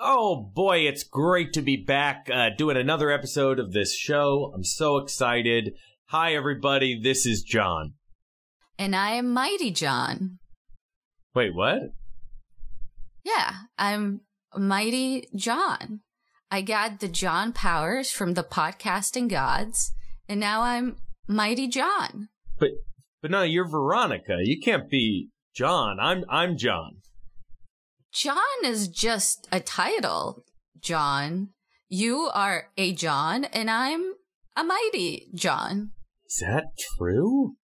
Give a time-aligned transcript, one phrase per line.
[0.00, 4.52] Oh boy, it's great to be back uh, doing another episode of this show.
[4.54, 5.74] I'm so excited.
[6.06, 7.00] Hi, everybody.
[7.02, 7.94] This is John.
[8.78, 10.38] And I am Mighty John.
[11.34, 11.80] Wait, what?
[13.24, 14.20] Yeah, I'm
[14.56, 16.00] Mighty John.
[16.48, 19.92] I got the John powers from the podcasting gods,
[20.28, 20.94] and now I'm
[21.26, 22.28] Mighty John.
[22.60, 22.70] But
[23.20, 24.36] but no, you're Veronica.
[24.42, 25.98] You can't be John.
[25.98, 26.98] I'm I'm John.
[28.12, 30.44] John is just a title,
[30.80, 31.50] John.
[31.88, 34.14] You are a John, and I'm
[34.56, 35.90] a Mighty John.
[36.26, 36.64] Is that
[36.96, 37.56] true?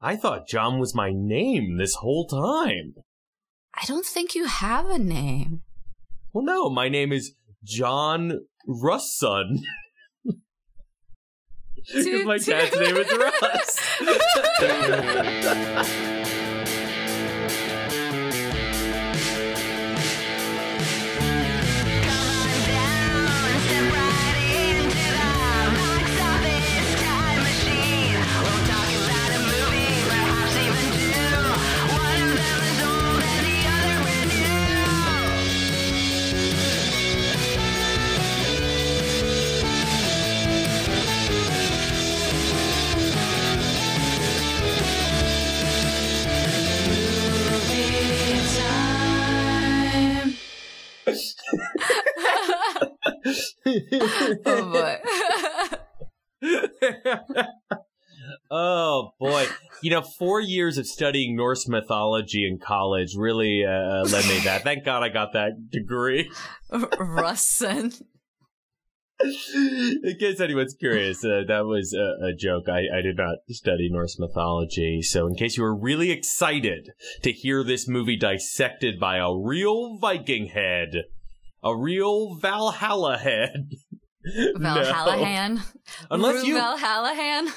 [0.00, 2.94] I thought John was my name this whole time.
[3.74, 5.62] I don't think you have a name.
[6.32, 9.62] Well, no, my name is John Russon.
[11.84, 13.80] Because my dad's name is Russ.
[54.46, 54.98] oh boy.
[58.50, 59.46] oh boy.
[59.82, 64.62] You know, four years of studying Norse mythology in college really uh, led me that.
[64.62, 66.30] Thank God I got that degree.
[66.70, 68.02] Russon.
[69.54, 72.68] In case anyone's curious, uh, that was a, a joke.
[72.68, 75.00] I, I, did not study Norse mythology.
[75.02, 76.90] So, in case you were really excited
[77.22, 81.04] to hear this movie dissected by a real Viking head,
[81.62, 83.68] a real Valhalla head.
[84.56, 85.56] Valhallahan.
[85.56, 85.60] No.
[86.10, 87.48] Unless Rue you Valhallahan.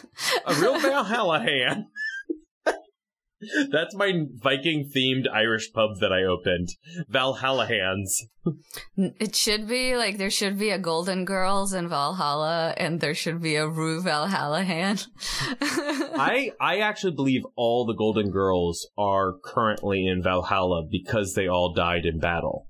[0.47, 1.85] a real Valhallahan.
[3.71, 4.11] That's my
[4.41, 6.69] Viking themed Irish pub that I opened.
[7.11, 8.09] Valhallahans.
[8.97, 13.41] It should be like there should be a Golden Girls in Valhalla and there should
[13.41, 15.05] be a Rue Valhallahan.
[15.61, 21.73] I I actually believe all the Golden Girls are currently in Valhalla because they all
[21.73, 22.67] died in battle.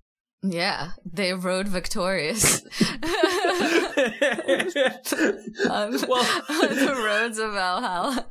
[0.48, 3.02] Yeah, they rode victorious on,
[5.70, 8.26] um, well, the roads of Valhalla.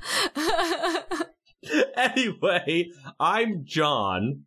[1.97, 4.45] anyway, I'm John.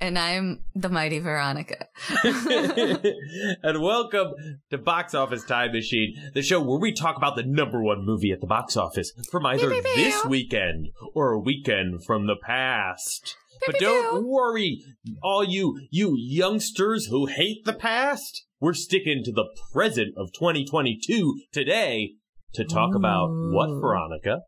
[0.00, 1.88] And I'm the mighty Veronica.
[2.24, 4.32] and welcome
[4.70, 8.32] to Box Office Time Machine, the show where we talk about the number one movie
[8.32, 13.36] at the box office from either this weekend or a weekend from the past.
[13.66, 14.82] But don't worry,
[15.22, 18.44] all you you youngsters who hate the past.
[18.60, 22.14] We're sticking to the present of 2022 today
[22.54, 22.98] to talk Ooh.
[22.98, 24.40] about what, Veronica?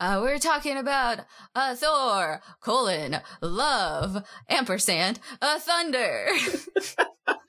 [0.00, 1.20] Uh, we're talking about
[1.54, 6.28] uh, Thor, colon, love, ampersand, uh, thunder.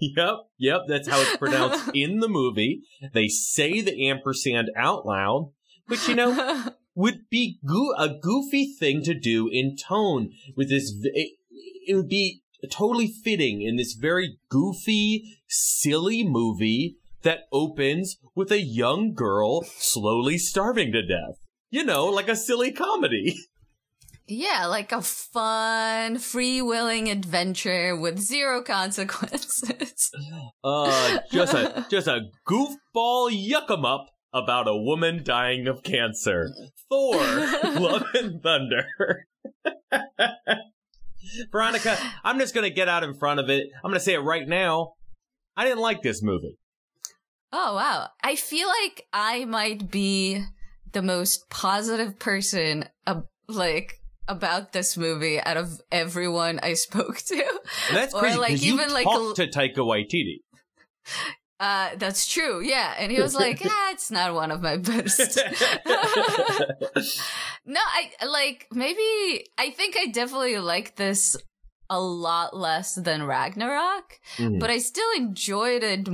[0.00, 2.82] yep, yep, that's how it's pronounced in the movie.
[3.12, 5.52] They say the ampersand out loud,
[5.88, 6.32] but you know,
[6.94, 10.92] would be go- a goofy thing to do in tone with this.
[11.02, 11.36] It,
[11.86, 18.60] it would be totally fitting in this very goofy, silly movie that opens with a
[18.60, 21.38] young girl slowly starving to death.
[21.70, 23.36] You know, like a silly comedy.
[24.28, 30.12] Yeah, like a fun, free-willing adventure with zero consequences.
[30.62, 36.48] uh, just a just a goofball yuck 'em up about a woman dying of cancer.
[36.88, 37.16] Thor,
[37.64, 38.86] Love and Thunder.
[41.50, 43.68] Veronica, I'm just going to get out in front of it.
[43.76, 44.94] I'm going to say it right now.
[45.56, 46.58] I didn't like this movie.
[47.52, 48.08] Oh, wow.
[48.22, 50.44] I feel like I might be
[50.92, 57.60] the most positive person, uh, like, about this movie out of everyone I spoke to.
[57.92, 58.36] That's crazy.
[58.36, 60.40] Or like even like to Taika Waititi.
[61.62, 62.60] Uh, that's true.
[62.60, 62.92] Yeah.
[62.98, 65.18] And he was like, ah, it's not one of my best.
[67.64, 71.36] no, I like maybe, I think I definitely like this
[71.92, 74.58] a lot less than Ragnarok, mm-hmm.
[74.58, 76.08] but I still enjoyed it.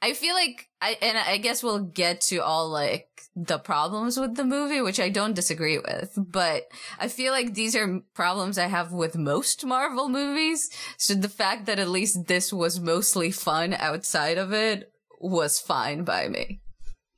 [0.00, 4.36] I feel like I, and I guess we'll get to all like the problems with
[4.36, 6.68] the movie, which I don't disagree with, but
[6.98, 10.70] I feel like these are problems I have with most Marvel movies.
[10.96, 14.90] So the fact that at least this was mostly fun outside of it
[15.20, 16.62] was fine by me.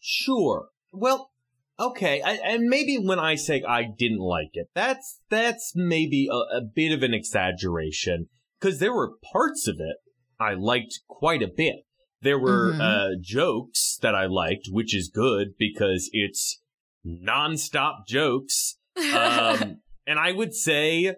[0.00, 0.70] Sure.
[0.92, 1.30] Well,
[1.78, 6.58] Okay, I, and maybe when I say I didn't like it, that's that's maybe a,
[6.58, 8.28] a bit of an exaggeration
[8.58, 9.96] because there were parts of it
[10.38, 11.76] I liked quite a bit.
[12.22, 12.80] There were mm-hmm.
[12.80, 16.60] uh, jokes that I liked, which is good because it's
[17.06, 18.78] nonstop jokes.
[18.96, 21.14] Um, and I would say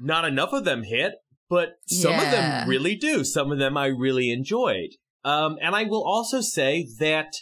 [0.00, 1.14] not enough of them hit,
[1.48, 2.22] but some yeah.
[2.22, 3.24] of them really do.
[3.24, 4.90] Some of them I really enjoyed.
[5.24, 7.32] Um, and I will also say that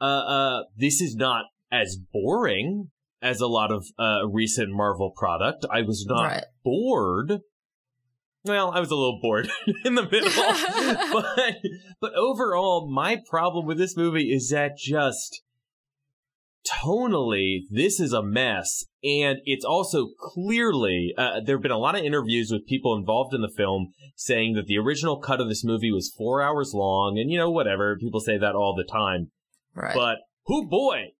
[0.00, 2.90] uh, uh, this is not as boring
[3.22, 5.66] as a lot of uh, recent Marvel product.
[5.70, 6.44] I was not right.
[6.64, 7.40] bored.
[8.44, 9.50] Well, I was a little bored
[9.84, 11.56] in the middle, but
[12.00, 15.42] but overall, my problem with this movie is that just
[16.66, 21.98] tonally, this is a mess, and it's also clearly uh, there have been a lot
[21.98, 25.64] of interviews with people involved in the film saying that the original cut of this
[25.64, 29.30] movie was four hours long, and you know whatever people say that all the time.
[29.80, 29.94] Right.
[29.94, 31.12] But who boy,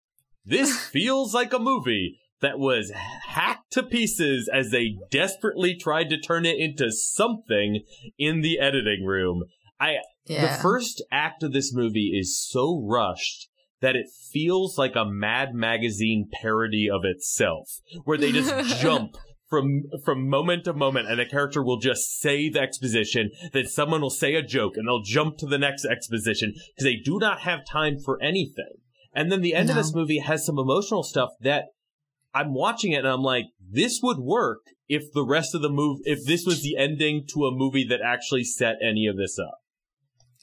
[0.44, 2.90] this feels like a movie that was
[3.26, 7.84] hacked to pieces as they desperately tried to turn it into something
[8.18, 9.44] in the editing room.
[9.78, 10.56] I yeah.
[10.56, 13.48] the first act of this movie is so rushed
[13.80, 19.16] that it feels like a Mad Magazine parody of itself, where they just jump
[19.50, 24.00] from from moment to moment, and a character will just say the exposition, then someone
[24.00, 27.40] will say a joke, and they'll jump to the next exposition because they do not
[27.40, 28.78] have time for anything.
[29.12, 29.72] And then the end no.
[29.72, 31.64] of this movie has some emotional stuff that
[32.32, 36.02] I'm watching it and I'm like, this would work if the rest of the movie,
[36.04, 39.58] if this was the ending to a movie that actually set any of this up.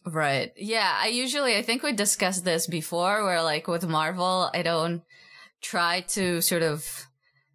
[0.06, 0.51] Right.
[0.56, 0.98] Yeah.
[1.01, 5.01] I usually, I think we discussed this before where like with Marvel, I don't
[5.62, 7.07] try to sort of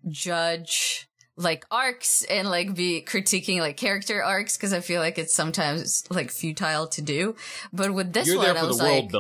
[0.09, 5.35] judge like arcs and like be critiquing like character arcs because I feel like it's
[5.35, 7.37] sometimes like futile to do.
[7.73, 9.11] But with this You're one, there for I was the like.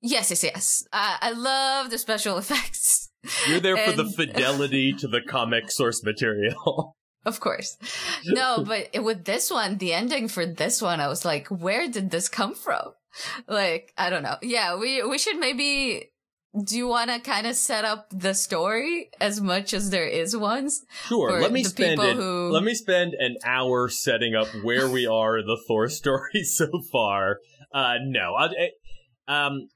[0.00, 0.84] Yes, yes, yes.
[0.92, 3.10] Uh, I love the special effects.
[3.48, 3.94] You're there and...
[3.94, 6.96] for the fidelity to the comic source material.
[7.26, 7.76] Of course.
[8.24, 12.10] No, but with this one, the ending for this one, I was like, where did
[12.10, 12.92] this come from?
[13.46, 14.36] Like, I don't know.
[14.40, 16.10] Yeah, we, we should maybe,
[16.64, 20.36] do you want to kind of set up the story as much as there is
[20.36, 20.84] ones?
[21.06, 21.40] Sure.
[21.40, 22.50] Let me spend it, who...
[22.50, 26.68] let me spend an hour setting up where we are in the Thor story so
[26.92, 27.38] far.
[27.72, 28.48] Uh, no, I,
[29.26, 29.68] um,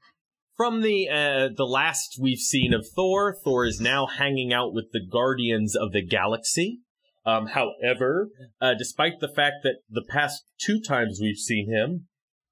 [0.55, 4.85] from the uh, the last we've seen of Thor, Thor is now hanging out with
[4.91, 6.79] the Guardians of the Galaxy.
[7.25, 12.07] Um, however, uh, despite the fact that the past two times we've seen him,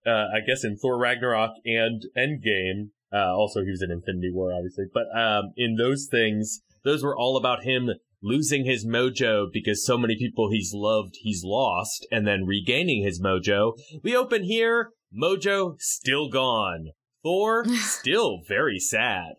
[0.05, 4.53] uh, I guess in Thor Ragnarok and Endgame, uh, also he was in Infinity War,
[4.53, 7.89] obviously, but um, in those things, those were all about him
[8.23, 13.21] losing his mojo because so many people he's loved he's lost, and then regaining his
[13.21, 13.73] mojo.
[14.03, 16.91] We open here, mojo still gone.
[17.23, 19.33] Thor still very sad.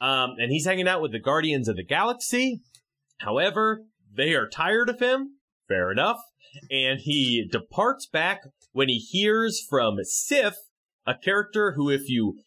[0.00, 2.60] Um, and he's hanging out with the Guardians of the Galaxy.
[3.18, 3.82] However,
[4.14, 5.38] they are tired of him.
[5.68, 6.18] Fair enough.
[6.70, 10.54] And he departs back when he hears from Sif,
[11.06, 12.38] a character who, if you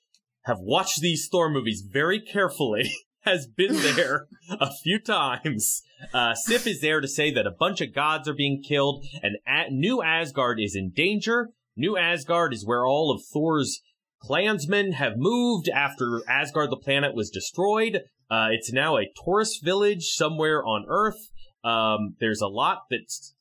[0.50, 2.92] have watched these Thor movies very carefully,
[3.22, 5.84] has been there a few times.
[6.14, 9.38] Uh, Sif is there to say that a bunch of gods are being killed and
[9.72, 11.50] New Asgard is in danger.
[11.78, 13.82] New Asgard is where all of Thor's
[14.22, 18.02] clansmen have moved after Asgard the planet was destroyed.
[18.30, 21.30] Uh, it's now a tourist village somewhere on Earth.
[21.64, 23.36] Um, there's a lot that's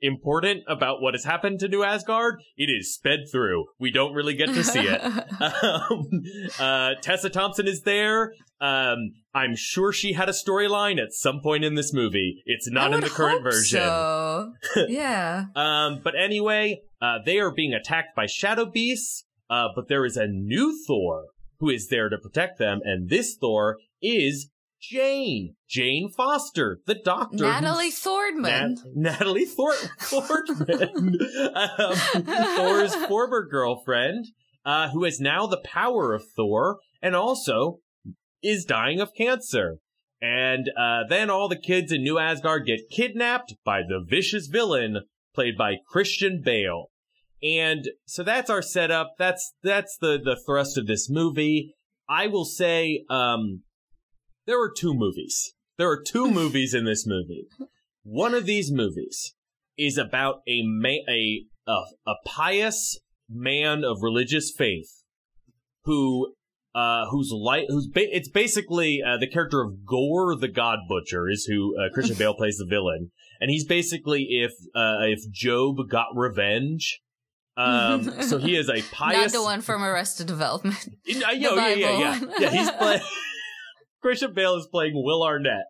[0.00, 2.36] important about what has happened to New Asgard.
[2.56, 3.66] It is sped through.
[3.78, 5.00] We don't really get to see it.
[5.62, 6.08] um,
[6.58, 8.32] uh, Tessa Thompson is there.
[8.60, 12.42] Um, I'm sure she had a storyline at some point in this movie.
[12.44, 13.80] It's not in the current version.
[13.80, 14.52] So.
[14.88, 15.46] yeah.
[15.56, 19.24] um, but anyway, uh, they are being attacked by shadow beasts.
[19.50, 21.26] Uh, but there is a new Thor
[21.58, 24.50] who is there to protect them, and this Thor is
[24.82, 27.44] Jane, Jane Foster, the doctor.
[27.44, 28.74] Natalie Thordman.
[28.74, 31.20] Nat- Natalie Thor- Thordman.
[32.16, 34.26] um, Thor's former girlfriend,
[34.64, 37.78] uh, who has now the power of Thor and also
[38.42, 39.78] is dying of cancer.
[40.20, 45.02] And uh, then all the kids in New Asgard get kidnapped by the vicious villain
[45.34, 46.90] played by Christian Bale.
[47.42, 49.14] And so that's our setup.
[49.18, 51.74] That's that's the the thrust of this movie.
[52.08, 53.62] I will say um
[54.46, 55.54] there are two movies.
[55.78, 57.46] There are two movies in this movie.
[58.02, 59.34] One of these movies
[59.78, 65.02] is about a ma- a, a a pious man of religious faith
[65.84, 66.34] who
[66.74, 71.28] uh, who's light, who's ba- it's basically uh, the character of Gorr the God Butcher
[71.28, 75.76] is who uh, Christian Bale plays the villain, and he's basically if uh, if Job
[75.88, 77.00] got revenge.
[77.54, 80.88] Um, so he is a pious, not the one from Arrested Development.
[81.04, 82.50] Yo, yeah, yeah, yeah, yeah.
[82.50, 83.02] He's playing.
[84.02, 85.66] Christian Bale is playing Will Arnett.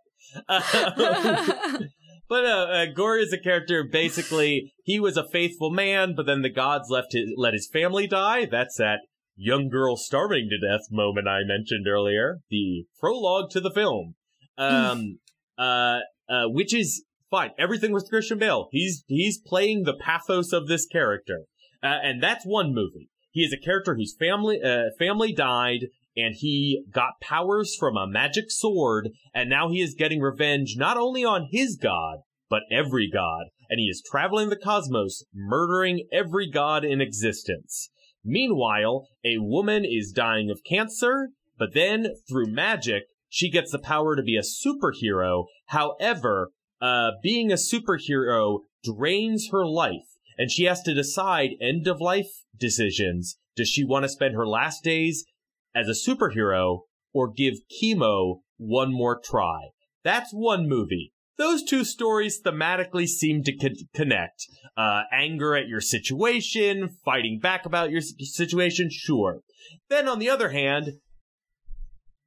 [0.49, 0.61] Uh,
[2.29, 3.85] but uh, uh, Gorr is a character.
[3.85, 8.07] Basically, he was a faithful man, but then the gods left his, let his family
[8.07, 8.47] die.
[8.47, 9.01] That's that
[9.37, 12.39] young girl starving to death moment I mentioned earlier.
[12.51, 14.15] The prologue to the film,
[14.57, 15.19] um,
[15.59, 15.99] uh,
[16.29, 17.51] uh, which is fine.
[17.59, 18.69] Everything with Christian Bale.
[18.73, 21.43] He's he's playing the pathos of this character,
[21.83, 23.11] uh, and that's one movie.
[23.31, 25.87] He is a character whose family uh, family died
[26.17, 30.97] and he got powers from a magic sword, and now he is getting revenge not
[30.97, 32.19] only on his god,
[32.51, 37.89] but every god, and he is traveling the cosmos, murdering every god in existence.
[38.25, 44.15] Meanwhile, a woman is dying of cancer, but then, through magic, she gets the power
[44.15, 45.47] to be a superhero.
[45.67, 46.51] However,
[46.81, 52.29] uh, being a superhero drains her life, and she has to decide end of life
[52.59, 53.39] decisions.
[53.57, 55.25] Does she want to spend her last days
[55.75, 56.81] as a superhero
[57.13, 59.69] or give chemo one more try.
[60.05, 61.13] That's one movie.
[61.39, 64.47] Those two stories thematically seem to co- connect.
[64.77, 69.41] Uh, anger at your situation, fighting back about your situation, sure.
[69.89, 70.93] Then on the other hand,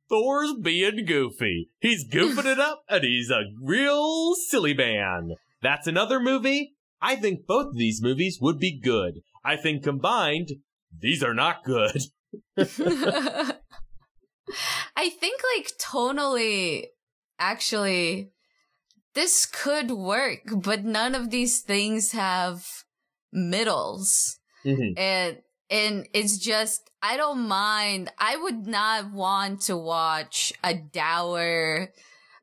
[0.10, 1.70] Thor's being goofy.
[1.80, 5.32] He's goofing it up and he's a real silly man.
[5.62, 6.74] That's another movie.
[7.02, 9.22] I think both of these movies would be good.
[9.44, 10.50] I think combined,
[10.98, 12.02] these are not good.
[14.98, 16.86] I think like tonally
[17.40, 18.32] actually
[19.14, 22.66] this could work, but none of these things have
[23.32, 24.38] middles.
[24.66, 24.98] Mm-hmm.
[24.98, 25.38] And
[25.70, 28.12] and it's just I don't mind.
[28.20, 31.92] I would not want to watch a dour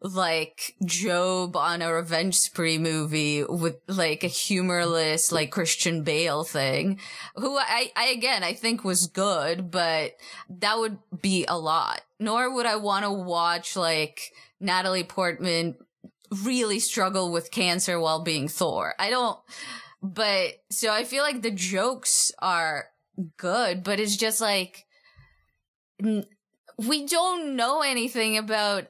[0.03, 6.99] like Job on a revenge spree movie with like a humorless like Christian Bale thing,
[7.37, 10.17] who I, I again, I think was good, but
[10.49, 12.01] that would be a lot.
[12.19, 15.77] Nor would I want to watch like Natalie Portman
[16.43, 18.95] really struggle with cancer while being Thor.
[18.99, 19.39] I don't,
[20.03, 22.87] but so I feel like the jokes are
[23.37, 24.85] good, but it's just like,
[26.01, 28.87] we don't know anything about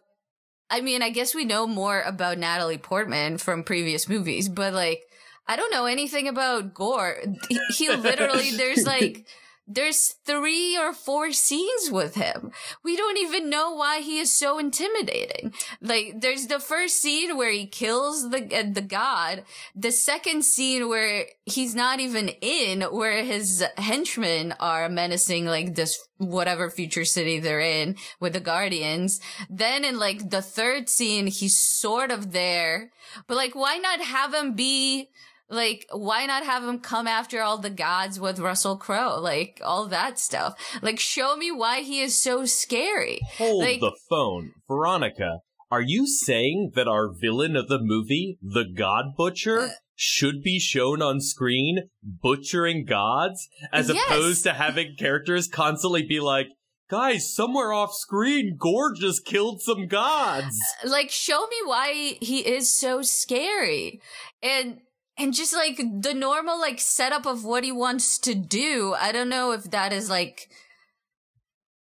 [0.73, 5.07] I mean, I guess we know more about Natalie Portman from previous movies, but like,
[5.47, 7.19] I don't know anything about Gorr.
[7.51, 9.27] He, he literally, there's like,
[9.67, 12.51] there's three or four scenes with him.
[12.83, 15.55] We don't even know why he is so intimidating.
[15.81, 19.45] Like, there's the first scene where he kills the uh, the god.
[19.75, 25.99] The second scene where he's not even in, where his henchmen are menacing like this
[26.19, 29.21] whatever future city they're in with the guardians.
[29.49, 32.91] Then in like the third scene, he's sort of there,
[33.27, 35.11] but like, why not have him be
[35.53, 39.21] like, why not have him come after all the gods with Russell Crowe?
[39.21, 40.55] Like, all that stuff.
[40.81, 43.21] Like, show me why he is so scary.
[43.37, 44.53] Hold like, the phone.
[44.67, 45.41] Veronica,
[45.71, 50.59] are you saying that our villain of the movie, the God Butcher, uh, should be
[50.59, 54.05] shown on screen butchering gods as yes.
[54.07, 56.47] opposed to having characters constantly be like,
[56.91, 60.59] guys, somewhere off screen, Gorr just killed some gods.
[60.85, 64.01] Like, show me why he is so scary.
[64.43, 64.81] And
[65.23, 68.95] and just like the normal like setup of what he wants to do.
[68.99, 70.51] I don't know if that is like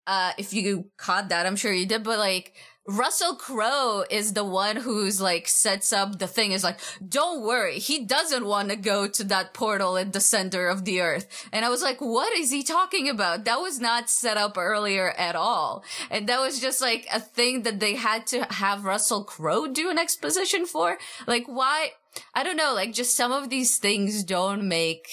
[0.05, 2.53] uh if you caught that, I'm sure you did, but like
[2.89, 7.77] Russell Crowe is the one who's like sets up the thing is like, don't worry,
[7.77, 11.47] he doesn't want to go to that portal in the center of the earth.
[11.53, 13.45] And I was like, what is he talking about?
[13.45, 15.83] That was not set up earlier at all.
[16.09, 19.91] And that was just like a thing that they had to have Russell Crowe do
[19.91, 20.97] an exposition for.
[21.27, 21.91] Like, why?
[22.33, 25.07] I don't know, like just some of these things don't make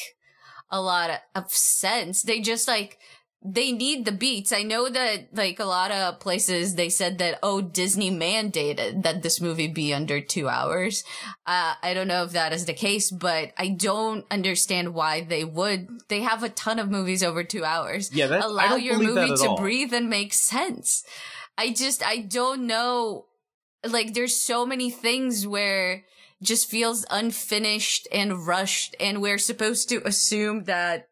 [0.71, 2.23] a lot of sense.
[2.23, 2.99] They just like,
[3.49, 4.53] they need the beats.
[4.53, 9.23] I know that like a lot of places they said that, oh, Disney mandated that
[9.23, 11.05] this movie be under two hours.
[11.47, 15.45] Uh, I don't know if that is the case, but I don't understand why they
[15.45, 15.88] would.
[16.09, 18.12] They have a ton of movies over two hours.
[18.12, 19.57] Yeah, that, allow your movie to all.
[19.57, 21.05] breathe and make sense.
[21.57, 23.26] I just, I don't know.
[23.85, 26.05] Like there's so many things where
[26.43, 31.09] just feels unfinished and rushed and we're supposed to assume that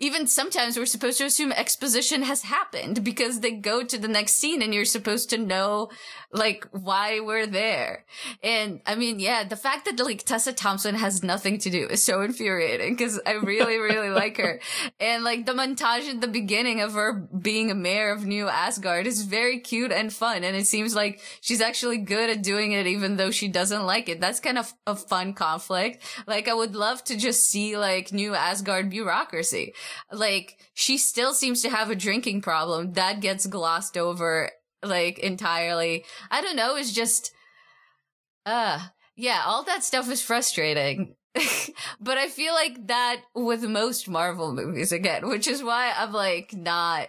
[0.00, 4.36] even sometimes we're supposed to assume exposition has happened because they go to the next
[4.36, 5.90] scene and you're supposed to know
[6.32, 8.06] like why we're there.
[8.42, 12.02] And I mean, yeah, the fact that like Tessa Thompson has nothing to do is
[12.02, 14.60] so infuriating because I really, really like her.
[14.98, 19.06] And like the montage at the beginning of her being a mayor of New Asgard
[19.06, 20.44] is very cute and fun.
[20.44, 24.08] And it seems like she's actually good at doing it even though she doesn't like
[24.08, 24.20] it.
[24.20, 26.02] That's kind of a fun conflict.
[26.26, 29.74] Like I would love to just see like New Asgard bureaucracy
[30.12, 34.50] like she still seems to have a drinking problem that gets glossed over
[34.82, 36.04] like entirely.
[36.30, 37.32] I don't know, it's just
[38.46, 38.80] uh
[39.16, 41.14] yeah, all that stuff is frustrating.
[42.00, 46.52] but I feel like that with most Marvel movies again, which is why I'm like
[46.52, 47.08] not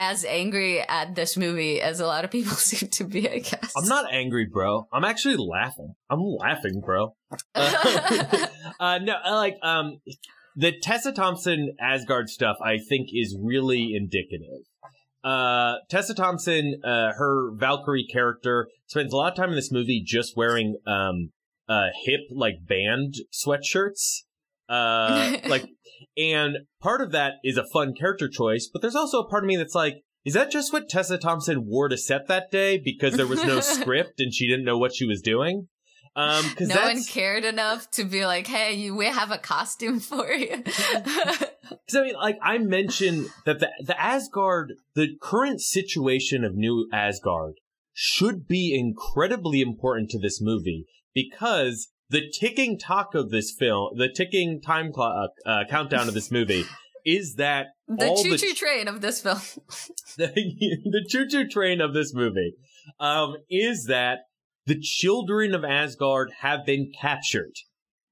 [0.00, 3.72] as angry at this movie as a lot of people seem to be, I guess.
[3.76, 4.86] I'm not angry, bro.
[4.92, 5.94] I'm actually laughing.
[6.10, 7.14] I'm laughing, bro.
[7.56, 8.46] Uh,
[8.78, 10.00] uh, no, like um
[10.56, 14.66] the Tessa Thompson Asgard stuff I think is really indicative.
[15.22, 20.02] Uh, Tessa Thompson, uh, her Valkyrie character spends a lot of time in this movie
[20.04, 21.30] just wearing um
[21.68, 24.22] uh hip like band sweatshirts.
[24.68, 25.66] Uh like
[26.16, 29.48] and part of that is a fun character choice, but there's also a part of
[29.48, 29.94] me that's like,
[30.24, 33.60] is that just what Tessa Thompson wore to set that day because there was no
[33.60, 35.68] script and she didn't know what she was doing?
[36.16, 40.00] Um, cause no one cared enough to be like, "Hey, you, we have a costume
[40.10, 40.62] for you."
[41.86, 46.88] Because I mean, like I mentioned that the the Asgard, the current situation of New
[46.92, 47.54] Asgard,
[47.94, 54.08] should be incredibly important to this movie because the ticking talk of this film, the
[54.08, 56.64] ticking time clock uh, countdown of this movie,
[57.06, 59.40] is that the choo choo train of this film,
[60.16, 62.54] the, the choo choo train of this movie,
[63.00, 64.20] um, is that
[64.66, 67.52] the children of Asgard have been captured.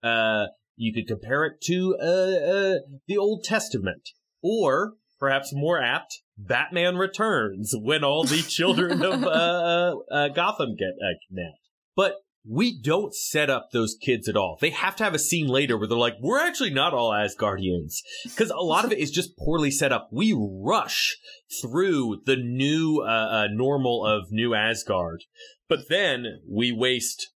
[0.02, 4.10] Uh, you could compare it to uh, uh, the Old Testament,
[4.42, 10.74] or perhaps more apt, Batman Returns, when all the children of uh, uh, uh, Gotham
[10.76, 10.94] get
[11.28, 11.58] kidnapped.
[11.94, 12.16] But
[12.48, 14.58] we don't set up those kids at all.
[14.60, 17.98] They have to have a scene later where they're like, we're actually not all Asgardians.
[18.24, 20.08] Because a lot of it is just poorly set up.
[20.10, 21.16] We rush
[21.62, 25.22] through the new uh, uh, normal of New Asgard.
[25.72, 27.30] But then we waste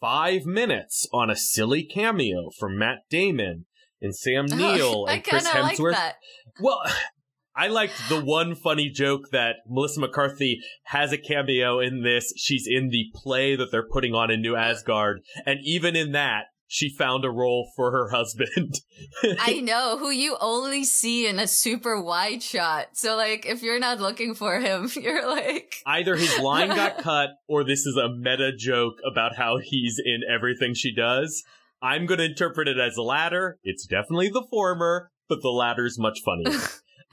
[0.00, 3.66] five minutes on a silly cameo from Matt Damon
[4.00, 5.92] and Sam Neill and Chris Hemsworth.
[5.92, 6.14] Like
[6.58, 6.80] well,
[7.54, 12.32] I liked the one funny joke that Melissa McCarthy has a cameo in this.
[12.34, 15.20] She's in the play that they're putting on in New Asgard.
[15.44, 18.76] And even in that, she found a role for her husband.
[19.38, 22.86] I know, who you only see in a super wide shot.
[22.94, 25.74] So like, if you're not looking for him, you're like.
[25.86, 30.22] Either his line got cut or this is a meta joke about how he's in
[30.26, 31.44] everything she does.
[31.82, 33.58] I'm going to interpret it as the latter.
[33.62, 36.58] It's definitely the former, but the latter's much funnier.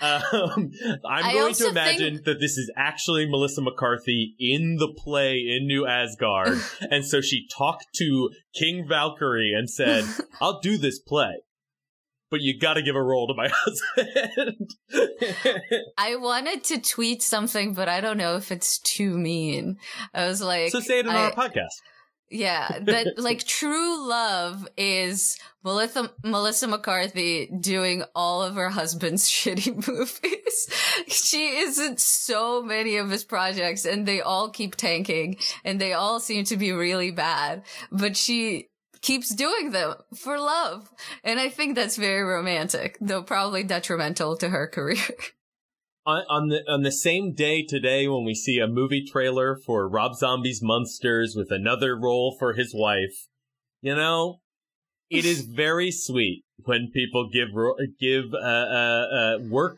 [0.02, 0.72] Um,
[1.06, 2.26] I'm I going to imagine think...
[2.26, 6.60] that this is actually Melissa McCarthy in the play in New Asgard.
[6.92, 10.06] and so she talked to King Valkyrie and said,
[10.42, 11.42] I'll do this play.
[12.32, 14.70] But you gotta give a role to my husband.
[15.98, 19.78] I wanted to tweet something, but I don't know if it's too mean.
[20.14, 21.74] I was like, so say it in I, our podcast.
[22.32, 29.88] Yeah, that like true love is Melissa Melissa McCarthy doing all of her husband's shitty
[29.88, 30.70] movies.
[31.08, 35.94] she is in so many of his projects and they all keep tanking and they
[35.94, 38.70] all seem to be really bad, but she
[39.02, 40.89] keeps doing them for love.
[41.24, 44.98] And I think that's very romantic, though probably detrimental to her career.
[46.06, 49.88] on, on the on the same day today when we see a movie trailer for
[49.88, 53.28] Rob Zombie's Munsters with another role for his wife,
[53.82, 54.40] you know,
[55.10, 57.50] it is very sweet when people give
[58.00, 59.78] give uh, uh, uh, work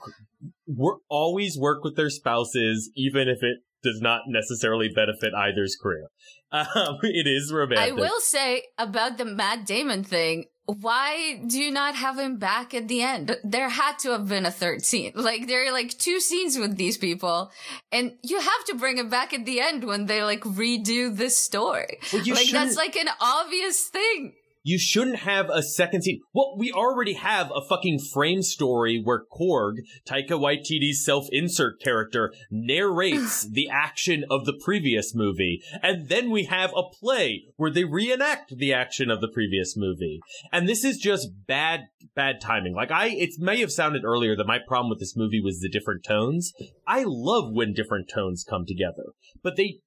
[0.68, 6.08] work always work with their spouses even if it does not necessarily benefit either's career.
[6.54, 7.80] Um, it is romantic.
[7.80, 10.48] I will say about the Matt Damon thing
[10.80, 13.38] why do you not have him back at the end?
[13.44, 15.12] There had to have been a third scene.
[15.16, 17.52] Like there are like two scenes with these people,
[17.92, 21.38] and you have to bring him back at the end when they like redo this
[21.38, 22.00] story.
[22.14, 24.34] Well, like that's like an obvious thing.
[24.64, 26.22] You shouldn't have a second scene.
[26.34, 33.48] Well, we already have a fucking frame story where Korg, Taika Waititi's self-insert character, narrates
[33.52, 35.64] the action of the previous movie.
[35.82, 40.20] And then we have a play where they reenact the action of the previous movie.
[40.52, 42.76] And this is just bad, bad timing.
[42.76, 45.70] Like I, it may have sounded earlier that my problem with this movie was the
[45.70, 46.54] different tones.
[46.86, 49.80] I love when different tones come together, but they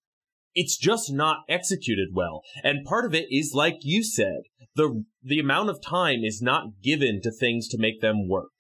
[0.55, 2.43] it's just not executed well.
[2.63, 4.43] And part of it is like you said,
[4.77, 8.51] the the amount of time is not given to things to make them work.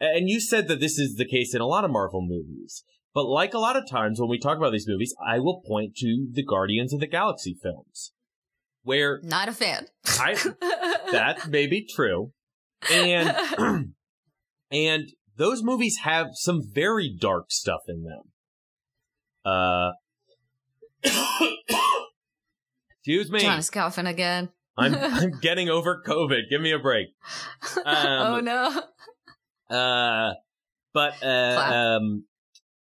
[0.00, 2.84] And you said that this is the case in a lot of Marvel movies.
[3.12, 5.94] But like a lot of times when we talk about these movies, I will point
[5.96, 8.12] to the Guardians of the Galaxy films.
[8.82, 9.86] Where not a fan.
[10.18, 10.34] I
[11.12, 12.32] that may be true.
[12.90, 13.36] And
[14.70, 18.32] and those movies have some very dark stuff in them.
[19.44, 19.92] Uh
[22.90, 23.40] Excuse me.
[23.40, 24.50] John is coughing again.
[24.76, 26.42] I'm I'm getting over COVID.
[26.50, 27.08] Give me a break.
[27.84, 29.76] Um, oh no.
[29.76, 30.34] Uh,
[30.94, 32.24] but uh, um,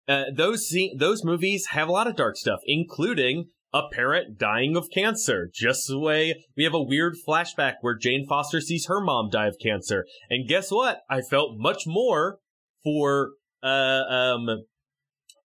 [0.08, 4.89] uh, those those movies have a lot of dark stuff, including a parent dying of
[4.91, 5.49] cancer.
[5.53, 9.47] Just the way we have a weird flashback where Jane Foster sees her mom die
[9.47, 10.06] of cancer.
[10.30, 11.01] And guess what?
[11.10, 12.39] I felt much more
[12.84, 14.47] for uh, um,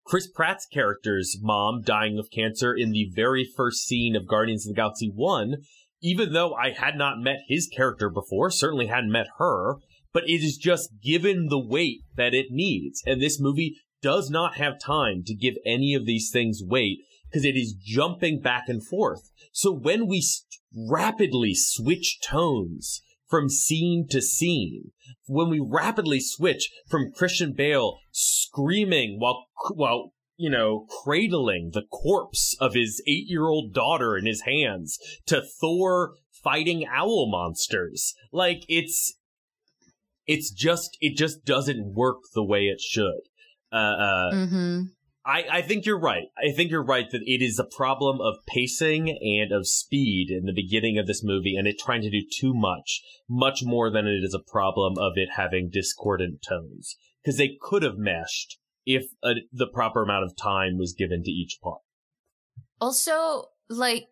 [0.04, 4.74] Chris Pratt's character's mom dying of cancer in the very first scene of Guardians of
[4.74, 5.56] the Galaxy 1,
[6.02, 9.76] even though I had not met his character before, certainly hadn't met her,
[10.12, 13.02] but it is just given the weight that it needs.
[13.06, 16.98] And this movie does not have time to give any of these things weight
[17.30, 19.30] because it is jumping back and forth.
[19.52, 20.22] So when we
[20.76, 24.90] rapidly switch tones from scene to scene,
[25.26, 32.56] when we rapidly switch from Christian Bale screaming while, while, you know, cradling the corpse
[32.60, 38.14] of his eight year old daughter in his hands to Thor fighting owl monsters.
[38.32, 39.18] Like it's,
[40.26, 43.20] it's just, it just doesn't work the way it should.
[43.72, 44.80] Uh, uh, mm-hmm.
[45.24, 46.24] I, I think you're right.
[46.36, 50.46] I think you're right that it is a problem of pacing and of speed in
[50.46, 54.06] the beginning of this movie and it trying to do too much, much more than
[54.06, 56.96] it is a problem of it having discordant tones.
[57.22, 61.30] Because they could have meshed if a, the proper amount of time was given to
[61.30, 61.82] each part.
[62.80, 64.08] Also, like,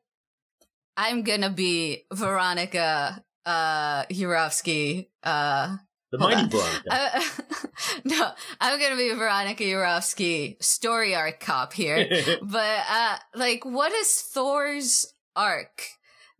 [0.96, 5.78] I'm gonna be Veronica uh Yurovsky uh
[6.10, 6.88] the mighty Veronica.
[6.90, 7.22] Uh,
[8.04, 12.08] no, I'm gonna be Veronica Yurovsky, story arc cop here.
[12.42, 15.88] but uh like what is Thor's arc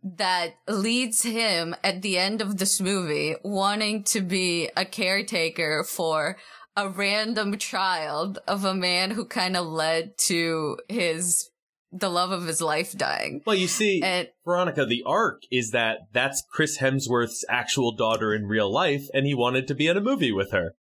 [0.03, 6.37] that leads him at the end of this movie wanting to be a caretaker for
[6.75, 11.50] a random child of a man who kind of led to his
[11.91, 13.41] the love of his life dying.
[13.45, 18.45] Well, you see, and, Veronica, the arc is that that's Chris Hemsworth's actual daughter in
[18.45, 20.75] real life, and he wanted to be in a movie with her.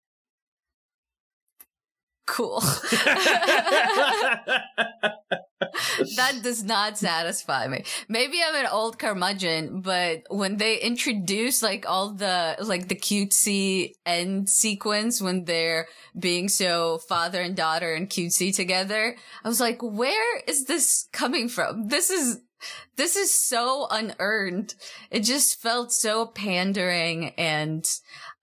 [2.26, 2.62] Cool.
[6.16, 7.84] that does not satisfy me.
[8.08, 13.92] Maybe I'm an old curmudgeon, but when they introduce like all the like the cutesy
[14.06, 15.86] end sequence when they're
[16.18, 21.48] being so father and daughter and cutesy together, I was like, where is this coming
[21.48, 21.88] from?
[21.88, 22.40] This is
[22.96, 24.74] this is so unearned.
[25.10, 27.88] It just felt so pandering and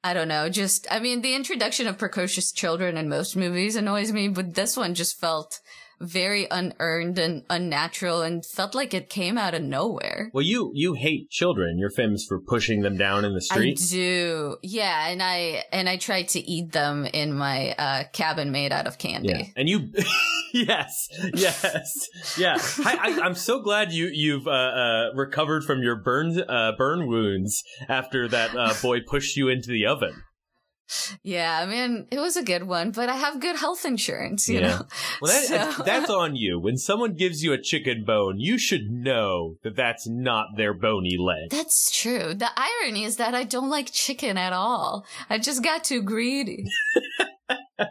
[0.03, 4.11] I don't know, just I mean the introduction of precocious children in most movies annoys
[4.11, 5.59] me, but this one just felt
[5.99, 10.29] very unearned and unnatural and felt like it came out of nowhere.
[10.33, 11.77] Well, you you hate children.
[11.77, 13.79] You're famous for pushing them down in the street.
[13.81, 14.57] I do.
[14.61, 18.87] Yeah, and I and I tried to eat them in my uh, cabin made out
[18.87, 19.29] of candy.
[19.29, 19.43] Yeah.
[19.55, 19.91] And you
[20.53, 21.09] Yes.
[21.33, 22.09] Yes.
[22.37, 22.57] Yeah.
[22.85, 27.63] I, am so glad you you've uh, uh, recovered from your burn uh, burn wounds
[27.87, 30.23] after that uh, boy pushed you into the oven.
[31.23, 34.59] Yeah, I mean, it was a good one, but I have good health insurance, you
[34.59, 34.67] yeah.
[34.67, 34.81] know.
[35.21, 35.83] Well, that, so.
[35.83, 36.59] that's on you.
[36.59, 41.17] When someone gives you a chicken bone, you should know that that's not their bony
[41.17, 41.49] leg.
[41.49, 42.33] That's true.
[42.33, 45.05] The irony is that I don't like chicken at all.
[45.29, 46.65] I just got too greedy.
[47.79, 47.87] um,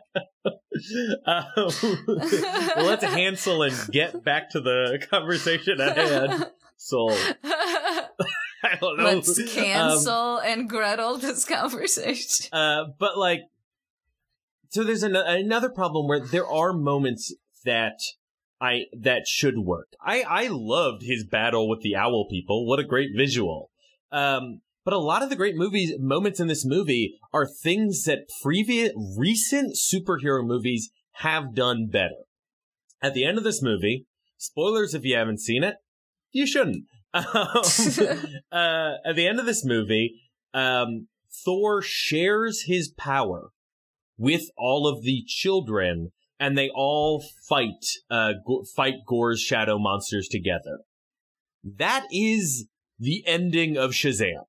[2.06, 6.46] well, let's Hansel and get back to the conversation at hand.
[6.76, 7.18] Sold.
[8.62, 9.04] I don't know.
[9.04, 12.46] Let's um, cancel um, and Gretel this conversation.
[12.52, 13.40] Uh, but like,
[14.70, 17.98] so there's an- another problem where there are moments that
[18.60, 19.88] I that should work.
[20.00, 22.66] I I loved his battle with the owl people.
[22.66, 23.70] What a great visual.
[24.10, 28.28] Um, but a lot of the great movies moments in this movie are things that
[28.42, 32.24] previous recent superhero movies have done better.
[33.02, 34.06] At the end of this movie,
[34.38, 35.76] spoilers if you haven't seen it,
[36.30, 36.84] you shouldn't.
[37.16, 37.62] Um,
[38.52, 40.20] uh, at the end of this movie,
[40.54, 41.08] um,
[41.44, 43.50] Thor shares his power
[44.18, 50.28] with all of the children, and they all fight uh, go- fight Gorr's shadow monsters
[50.28, 50.80] together.
[51.64, 52.66] That is
[52.98, 54.44] the ending of Shazam,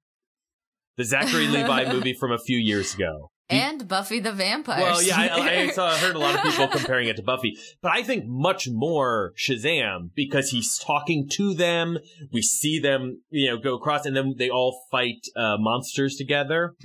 [0.96, 4.82] the Zachary Levi movie from a few years ago and Buffy the Vampire.
[4.82, 7.58] Well, yeah, I, I, saw, I heard a lot of people comparing it to Buffy,
[7.82, 11.98] but I think much more Shazam because he's talking to them.
[12.32, 16.76] We see them, you know, go across, and then they all fight uh, monsters together.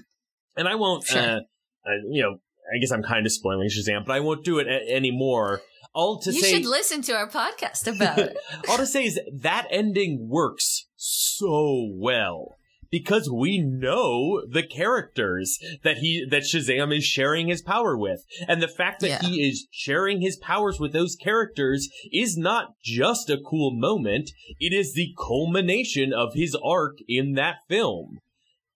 [0.56, 1.20] And I won't, sure.
[1.20, 2.36] uh, uh, you know,
[2.72, 5.62] I guess I'm kind of spoiling Shazam, but I won't do it a- anymore.
[5.94, 8.36] All to you say, should listen to our podcast about it.
[8.68, 12.56] all to say is that ending works so well
[12.92, 18.20] because we know the characters that he that Shazam is sharing his power with.
[18.46, 19.22] And the fact that yeah.
[19.22, 24.72] he is sharing his powers with those characters is not just a cool moment, it
[24.72, 28.18] is the culmination of his arc in that film.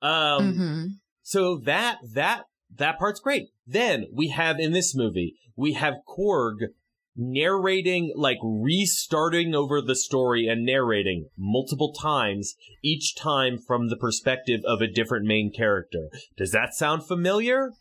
[0.03, 0.85] Um mm-hmm.
[1.23, 3.49] so that that that part's great.
[3.67, 6.69] Then we have in this movie, we have Korg
[7.17, 14.61] narrating, like restarting over the story and narrating multiple times, each time from the perspective
[14.67, 16.09] of a different main character.
[16.37, 17.73] Does that sound familiar?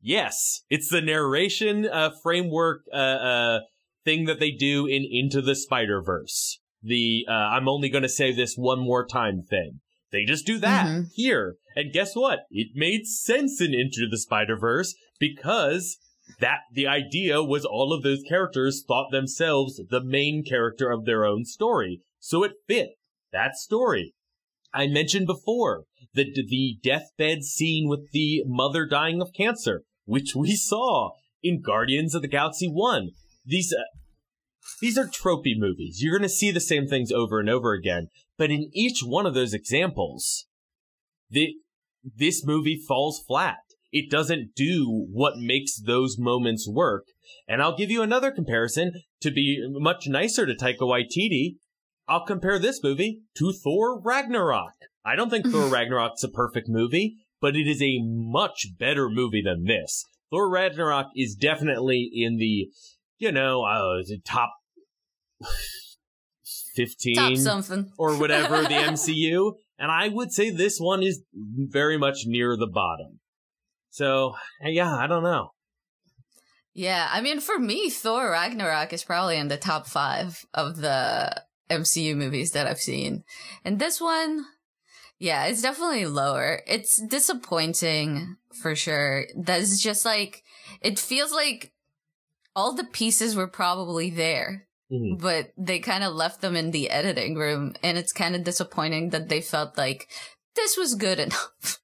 [0.00, 3.60] Yes, it's the narration uh, framework uh, uh,
[4.04, 6.60] thing that they do in Into the Spider Verse.
[6.82, 9.80] The uh, I'm only going to say this one more time thing.
[10.12, 11.02] They just do that mm-hmm.
[11.14, 11.56] here.
[11.74, 12.40] And guess what?
[12.50, 15.96] It made sense in Into the Spider Verse because
[16.40, 21.24] that the idea was all of those characters thought themselves the main character of their
[21.24, 22.00] own story.
[22.18, 22.90] So it fit
[23.32, 24.14] that story.
[24.72, 25.84] I mentioned before
[26.14, 32.14] the the deathbed scene with the mother dying of cancer, which we saw in Guardians
[32.14, 33.10] of the Galaxy 1.
[33.44, 33.82] These uh,
[34.80, 35.98] these are tropey movies.
[36.00, 38.08] You're going to see the same things over and over again,
[38.38, 40.46] but in each one of those examples,
[41.30, 41.54] the
[42.02, 43.58] this movie falls flat.
[43.94, 47.04] It doesn't do what makes those moments work.
[47.46, 51.58] And I'll give you another comparison to be much nicer to Taika Waititi.
[52.08, 54.72] I'll compare this movie to Thor Ragnarok.
[55.04, 59.42] I don't think Thor Ragnarok's a perfect movie, but it is a much better movie
[59.42, 60.04] than this.
[60.28, 62.70] Thor Ragnarok is definitely in the,
[63.18, 64.54] you know, uh, top
[66.74, 69.52] 15 top something or whatever the MCU.
[69.78, 73.20] And I would say this one is very much near the bottom.
[73.94, 75.52] So, yeah, I don't know.
[76.72, 81.44] Yeah, I mean, for me, Thor Ragnarok is probably in the top five of the
[81.70, 83.22] MCU movies that I've seen.
[83.64, 84.46] And this one,
[85.20, 86.62] yeah, it's definitely lower.
[86.66, 89.26] It's disappointing for sure.
[89.36, 90.42] That's just like,
[90.80, 91.72] it feels like
[92.56, 95.22] all the pieces were probably there, mm-hmm.
[95.22, 97.74] but they kind of left them in the editing room.
[97.80, 100.08] And it's kind of disappointing that they felt like
[100.56, 101.78] this was good enough.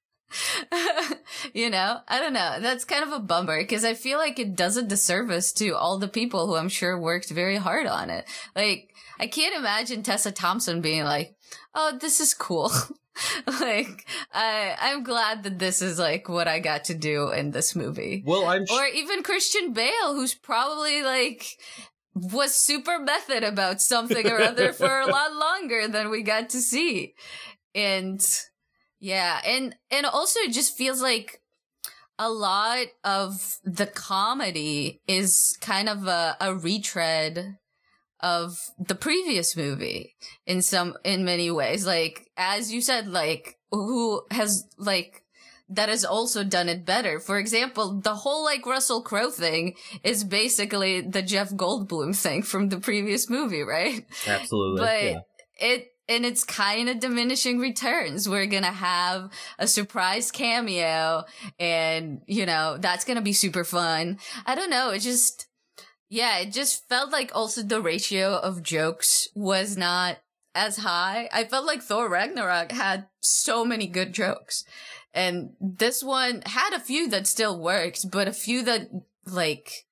[1.53, 2.57] you know, I don't know.
[2.59, 5.97] That's kind of a bummer because I feel like it does a disservice to all
[5.97, 8.25] the people who I'm sure worked very hard on it.
[8.55, 11.35] Like, I can't imagine Tessa Thompson being like,
[11.75, 12.71] "Oh, this is cool."
[13.61, 17.75] like, I I'm glad that this is like what I got to do in this
[17.75, 18.23] movie.
[18.25, 21.45] Well, I'm sh- or even Christian Bale, who's probably like
[22.13, 26.59] was super method about something or other for a lot longer than we got to
[26.59, 27.13] see,
[27.75, 28.21] and
[29.01, 31.41] yeah, and and also it just feels like
[32.19, 37.57] a lot of the comedy is kind of a, a retread
[38.19, 41.85] of the previous movie in some in many ways.
[41.85, 45.23] Like as you said, like who has like
[45.67, 47.19] that has also done it better.
[47.19, 52.69] For example, the whole like Russell Crowe thing is basically the Jeff Goldblum thing from
[52.69, 54.05] the previous movie, right?
[54.27, 54.79] Absolutely.
[54.79, 55.19] But yeah.
[55.59, 58.27] it and it's kind of diminishing returns.
[58.27, 61.23] We're going to have a surprise cameo
[61.57, 64.19] and, you know, that's going to be super fun.
[64.45, 64.89] I don't know.
[64.89, 65.47] It just,
[66.09, 70.17] yeah, it just felt like also the ratio of jokes was not
[70.53, 71.29] as high.
[71.31, 74.65] I felt like Thor Ragnarok had so many good jokes.
[75.13, 78.89] And this one had a few that still worked, but a few that
[79.25, 79.85] like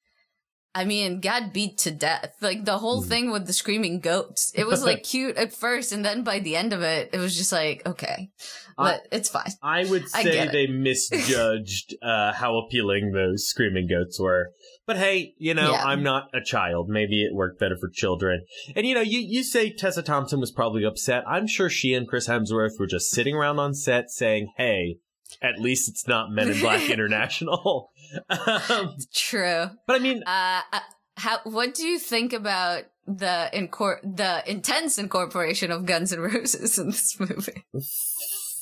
[0.75, 2.35] I mean, got beat to death.
[2.41, 3.07] Like the whole mm.
[3.07, 4.51] thing with the screaming goats.
[4.53, 7.35] It was like cute at first, and then by the end of it, it was
[7.35, 8.29] just like, okay,
[8.77, 9.51] but I, it's fine.
[9.63, 14.51] I would say I they misjudged uh, how appealing those screaming goats were.
[14.85, 15.83] But hey, you know, yeah.
[15.83, 16.87] I'm not a child.
[16.87, 18.45] Maybe it worked better for children.
[18.75, 21.23] And you know, you, you say Tessa Thompson was probably upset.
[21.27, 24.97] I'm sure she and Chris Hemsworth were just sitting around on set saying, hey,
[25.41, 27.91] at least it's not Men in Black International.
[28.29, 30.79] Um, True, but I mean, uh, uh,
[31.17, 31.39] how?
[31.43, 36.87] What do you think about the incor- the intense incorporation of Guns and Roses in
[36.87, 37.65] this movie?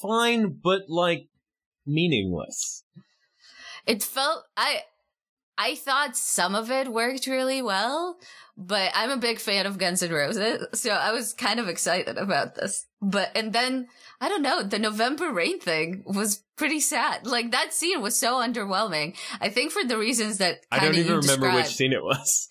[0.02, 1.28] Fine, but like
[1.86, 2.84] meaningless.
[3.86, 4.82] It felt I
[5.58, 8.18] I thought some of it worked really well,
[8.56, 12.18] but I'm a big fan of Guns N' Roses, so I was kind of excited
[12.18, 12.86] about this.
[13.02, 13.88] But and then
[14.20, 17.26] I don't know, the November Rain thing was pretty sad.
[17.26, 19.16] Like that scene was so underwhelming.
[19.40, 22.48] I think for the reasons that I don't even remember which scene it was.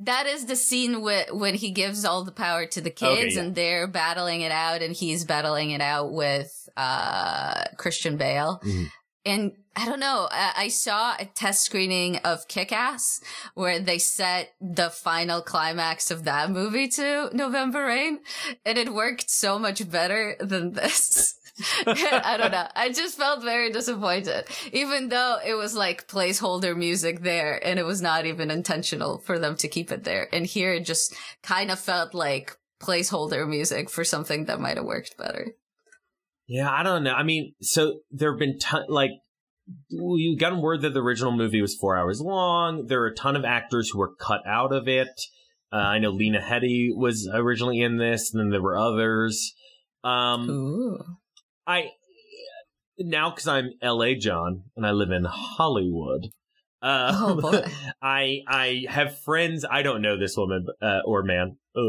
[0.00, 3.34] That is the scene wh- when he gives all the power to the kids okay,
[3.34, 3.40] yeah.
[3.40, 8.60] and they're battling it out and he's battling it out with uh Christian Bale.
[8.64, 8.84] Mm-hmm.
[9.24, 10.28] And I don't know.
[10.30, 13.20] I, saw a test screening of Kick Ass
[13.54, 18.20] where they set the final climax of that movie to November Rain,
[18.64, 21.38] and it worked so much better than this.
[21.86, 22.66] I don't know.
[22.74, 27.84] I just felt very disappointed, even though it was like placeholder music there and it
[27.84, 30.28] was not even intentional for them to keep it there.
[30.32, 34.86] And here it just kind of felt like placeholder music for something that might have
[34.86, 35.54] worked better.
[36.48, 37.12] Yeah, I don't know.
[37.12, 39.10] I mean, so there have been ton- like
[39.92, 42.86] we got word that the original movie was four hours long.
[42.86, 45.20] There are a ton of actors who were cut out of it.
[45.70, 49.52] Uh, I know Lena Headey was originally in this, and then there were others.
[50.02, 50.98] Um, Ooh.
[51.66, 51.90] I
[52.98, 54.14] now because I'm L.A.
[54.14, 56.28] John and I live in Hollywood.
[56.80, 57.62] Uh, Oh, boy.
[58.02, 59.64] I I have friends.
[59.68, 61.56] I don't know this woman uh, or man.
[61.74, 61.80] Uh,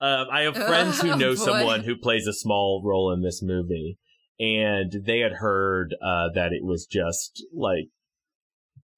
[0.00, 1.34] um, I have friends who Oh, know boy.
[1.34, 3.98] someone who plays a small role in this movie,
[4.38, 7.88] and they had heard uh, that it was just like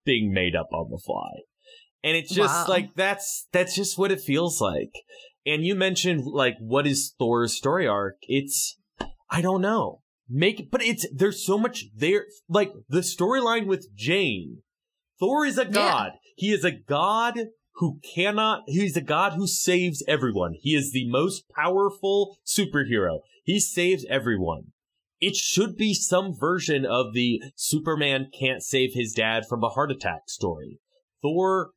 [0.04, 1.42] being made up on the fly,
[2.02, 2.74] and it's just Wow.
[2.74, 4.92] like that's that's just what it feels like.
[5.46, 8.16] And you mentioned like what is Thor's story arc?
[8.22, 8.78] It's
[9.30, 10.02] I don't know.
[10.28, 14.58] Make but it's there's so much there like the storyline with Jane.
[15.18, 16.12] Thor is a god.
[16.36, 20.54] He is a god who cannot he's a god who saves everyone.
[20.60, 23.20] He is the most powerful superhero.
[23.44, 24.72] He saves everyone.
[25.20, 29.90] It should be some version of the Superman can't save his dad from a heart
[29.90, 30.78] attack story.
[31.22, 31.70] Thor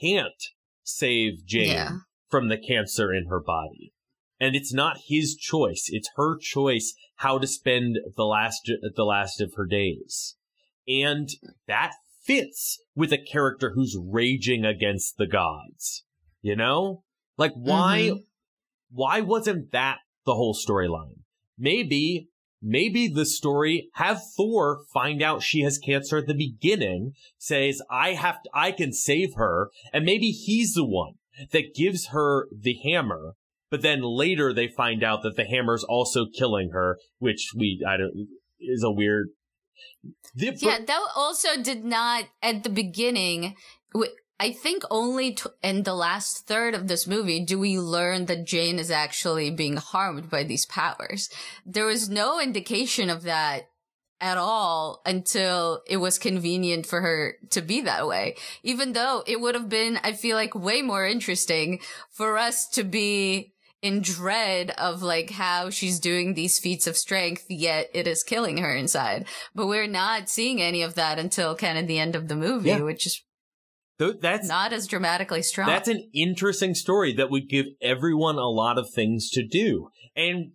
[0.00, 0.42] can't
[0.82, 1.90] save Jane Yeah.
[2.28, 3.92] from the cancer in her body.
[4.40, 5.88] And it's not his choice.
[5.92, 10.36] It's her choice how to spend the last the last of her days.
[10.88, 11.28] And
[11.68, 11.92] that
[12.22, 16.04] fits with a character who's raging against the gods.
[16.40, 17.02] You know?
[17.36, 18.24] Like why Mhm.
[18.90, 21.20] why wasn't that the whole storyline?
[21.58, 22.28] Maybe
[22.60, 28.12] maybe the story have Thor find out she has cancer at the beginning, says I
[28.14, 31.14] have to, I can save her, and maybe he's the one
[31.50, 33.34] that gives her the hammer.
[33.70, 37.96] But then later they find out that the hammer's also killing her, which we I
[37.96, 38.28] don't
[38.60, 39.30] is a weird.
[40.34, 43.56] The- Yeah, that also did not at the beginning.
[44.40, 48.44] I think only t- in the last third of this movie do we learn that
[48.44, 51.28] Jane is actually being harmed by these powers.
[51.64, 53.68] There was no indication of that
[54.20, 58.34] at all until it was convenient for her to be that way.
[58.64, 62.82] Even though it would have been, I feel like, way more interesting for us to
[62.82, 68.22] be in dread of like how she's doing these feats of strength, yet it is
[68.22, 69.26] killing her inside.
[69.54, 72.68] But we're not seeing any of that until kind of the end of the movie,
[72.70, 72.80] Yeah.
[72.82, 73.22] which is
[73.98, 75.68] Th- that's not as dramatically strong.
[75.68, 79.88] That's an interesting story that would give everyone a lot of things to do.
[80.16, 80.52] And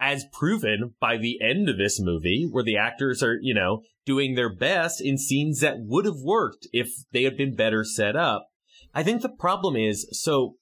[0.00, 4.34] as proven by the end of this movie, where the actors are, you know, doing
[4.34, 8.48] their best in scenes that would have worked if they had been better set up.
[8.92, 10.56] I think the problem is, so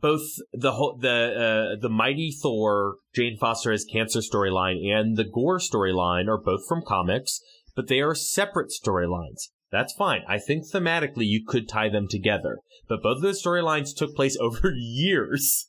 [0.00, 5.24] both the whole, the, uh, the mighty Thor, Jane Foster has cancer storyline and the
[5.24, 7.40] Gorr storyline are both from comics,
[7.74, 9.48] but they are separate storylines.
[9.70, 10.22] That's fine.
[10.28, 12.58] I think thematically you could tie them together.
[12.88, 15.68] But both of those storylines took place over years.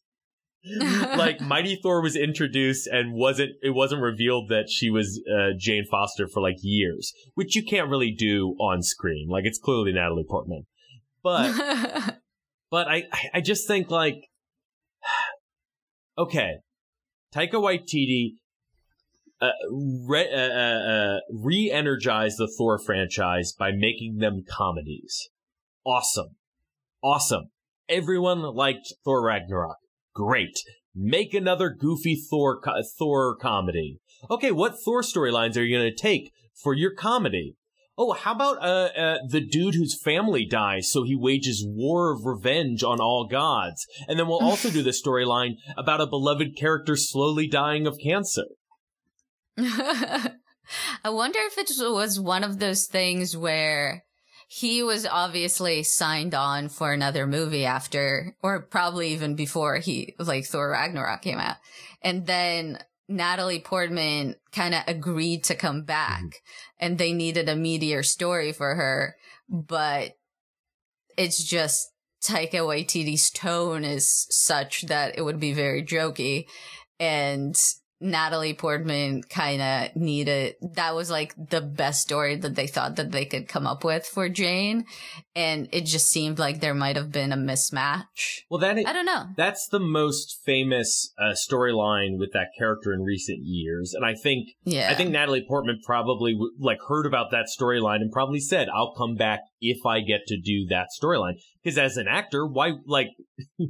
[1.17, 5.85] like Mighty Thor was introduced and wasn't it wasn't revealed that she was uh, Jane
[5.89, 9.27] Foster for like years, which you can't really do on screen.
[9.29, 10.65] Like it's clearly Natalie Portman.
[11.23, 11.53] But
[12.69, 13.03] but I
[13.33, 14.15] I just think like
[16.17, 16.57] okay,
[17.33, 18.33] Taika Waititi
[19.39, 25.29] uh, re- uh, uh, uh, re-energized the Thor franchise by making them comedies.
[25.85, 26.35] Awesome,
[27.03, 27.51] awesome.
[27.87, 29.77] Everyone liked Thor Ragnarok.
[30.13, 30.57] Great.
[30.95, 33.99] Make another goofy Thor co- Thor comedy.
[34.31, 37.55] Okay, what Thor storylines are you going to take for your comedy?
[37.99, 42.25] Oh, how about uh, uh, the dude whose family dies, so he wages war of
[42.25, 43.87] revenge on all gods?
[44.07, 48.43] And then we'll also do the storyline about a beloved character slowly dying of cancer.
[49.57, 54.03] I wonder if it was one of those things where
[54.47, 60.45] he was obviously signed on for another movie after, or probably even before he, like
[60.45, 61.57] Thor Ragnarok came out.
[62.01, 62.77] And then
[63.07, 66.77] Natalie Portman kind of agreed to come back mm-hmm.
[66.79, 69.15] and they needed a meteor story for her,
[69.49, 70.17] but
[71.17, 71.91] it's just
[72.23, 76.45] Taika Waititi's tone is such that it would be very jokey
[76.99, 77.57] and
[77.99, 83.11] Natalie Portman kind of needed that was like the best story that they thought that
[83.11, 84.85] they could come up with for Jane
[85.37, 88.41] and it just seemed like there might have been a mismatch.
[88.49, 89.25] Well, that I don't know.
[89.37, 94.49] that's the most famous uh, storyline with that character in recent years, and I think
[94.63, 94.89] Yeah.
[94.89, 99.15] I think Natalie Portman probably like heard about that storyline and probably said, "I'll come
[99.15, 101.33] back if I get to do that storyline."
[101.63, 103.09] Because as an actor, why like
[103.57, 103.67] do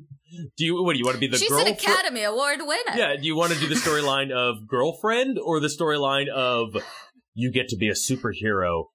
[0.65, 1.59] you what do you want to be the She's girl?
[1.59, 2.95] an Academy Award winner.
[2.95, 6.75] yeah, do you want to do the storyline of girlfriend or the storyline of
[7.33, 8.85] you get to be a superhero,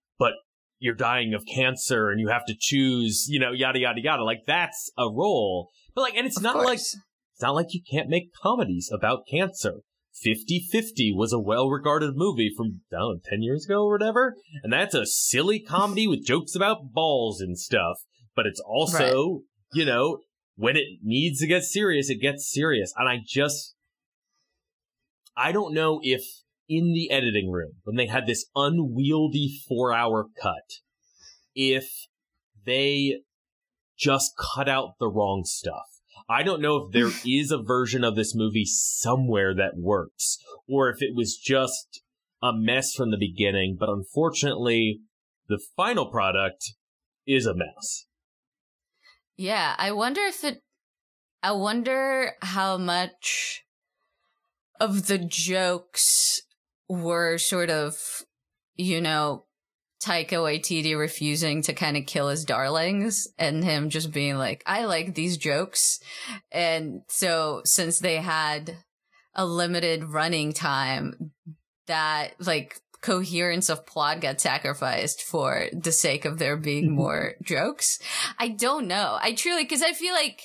[0.82, 4.24] you're dying of cancer and you have to choose, you know, yada yada yada.
[4.24, 6.96] Like that's a role, but like, and it's Of not like it's
[7.40, 9.82] not like you can't make comedies about cancer.
[10.20, 13.92] 50 50 was a well regarded movie from, I don't know, 10 years ago or
[13.92, 14.34] whatever.
[14.64, 17.98] And that's a silly comedy with jokes about balls and stuff.
[18.34, 19.40] But it's also, right.
[19.72, 20.18] you know,
[20.56, 22.92] when it needs to get serious, it gets serious.
[22.96, 23.74] And I just,
[25.36, 26.22] I don't know if
[26.76, 30.80] in the editing room, when they had this unwieldy four hour cut,
[31.54, 32.06] if
[32.64, 33.20] they
[33.98, 36.00] just cut out the wrong stuff.
[36.28, 40.88] I don't know if there is a version of this movie somewhere that works, or
[40.88, 42.02] if it was just
[42.42, 45.00] a mess from the beginning, but unfortunately,
[45.48, 46.72] the final product
[47.26, 48.06] is a mess.
[49.36, 50.62] Yeah, I wonder if it.
[51.42, 53.64] I wonder how much
[54.80, 56.42] of the jokes
[56.92, 57.96] were sort of,
[58.76, 59.46] you know,
[60.04, 64.84] Taika Waititi refusing to kind of kill his darlings and him just being like, I
[64.84, 66.00] like these jokes.
[66.50, 68.76] And so since they had
[69.34, 71.32] a limited running time,
[71.86, 76.96] that like coherence of plot got sacrificed for the sake of there being mm-hmm.
[76.96, 77.98] more jokes.
[78.38, 79.18] I don't know.
[79.20, 80.42] I truly, cause I feel like,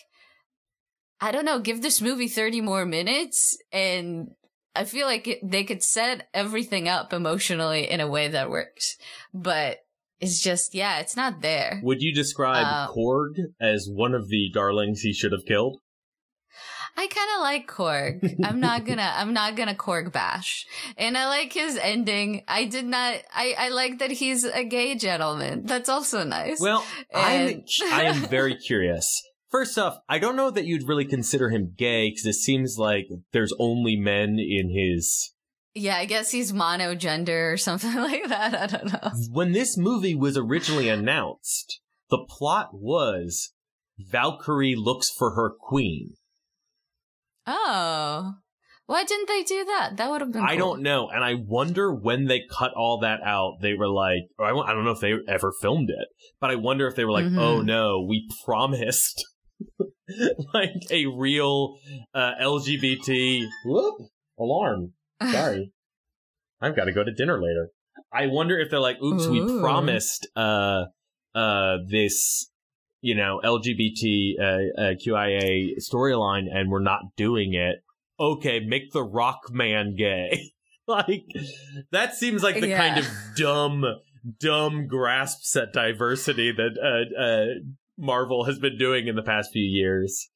[1.20, 4.30] I don't know, give this movie 30 more minutes and
[4.78, 8.98] I feel like it, they could set everything up emotionally in a way that works,
[9.34, 9.80] but
[10.20, 11.80] it's just yeah, it's not there.
[11.84, 15.80] Would you describe um, Korg as one of the darlings he should have killed?
[17.00, 18.44] I kind of like Korg.
[18.44, 20.66] I'm not gonna, I'm not gonna Korg bash.
[20.98, 22.44] And I like his ending.
[22.48, 25.68] I did not, I, I like that he's a gay gentleman.
[25.68, 26.60] That's also nice.
[26.60, 27.64] Well, and...
[27.84, 29.22] I'm, I am very curious.
[29.50, 33.08] First off, I don't know that you'd really consider him gay because it seems like
[33.32, 35.34] there's only men in his.
[35.74, 38.56] Yeah, I guess he's monogender or something like that.
[38.56, 39.12] I don't know.
[39.32, 41.80] When this movie was originally announced,
[42.10, 43.54] the plot was
[43.98, 46.16] Valkyrie looks for her queen.
[47.46, 48.34] Oh.
[48.88, 49.98] Why didn't they do that?
[49.98, 50.42] That would have been.
[50.42, 50.76] I cool.
[50.76, 53.58] don't know, and I wonder when they cut all that out.
[53.62, 56.08] They were like, I don't know if they ever filmed it,
[56.40, 57.38] but I wonder if they were like, mm-hmm.
[57.38, 59.26] "Oh no, we promised
[60.54, 61.78] like a real
[62.14, 63.96] uh, LGBT whoop
[64.40, 64.94] alarm.
[65.32, 65.72] Sorry,
[66.62, 67.70] I've got to go to dinner later.
[68.12, 69.32] I wonder if they're like, "Oops, Ooh.
[69.32, 70.86] we promised uh
[71.36, 72.50] uh this."
[73.00, 77.84] You know, LGBT uh, uh, QIA storyline, and we're not doing it.
[78.20, 80.52] Okay, make the Rock Man gay.
[80.88, 81.26] like
[81.92, 82.78] that seems like the yeah.
[82.78, 83.86] kind of dumb
[84.40, 87.46] dumb grasps at diversity that uh, uh,
[87.98, 90.30] Marvel has been doing in the past few years.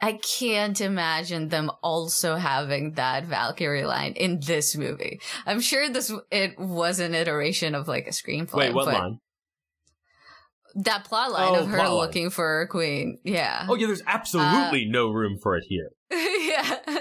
[0.00, 5.20] I can't imagine them also having that Valkyrie line in this movie.
[5.44, 8.54] I'm sure this it was an iteration of like a screenplay.
[8.54, 9.18] Wait, what line?
[10.76, 13.18] That plot line oh, of her looking for a queen.
[13.24, 13.66] Yeah.
[13.68, 15.90] Oh yeah, there's absolutely uh, no room for it here.
[16.10, 16.98] yeah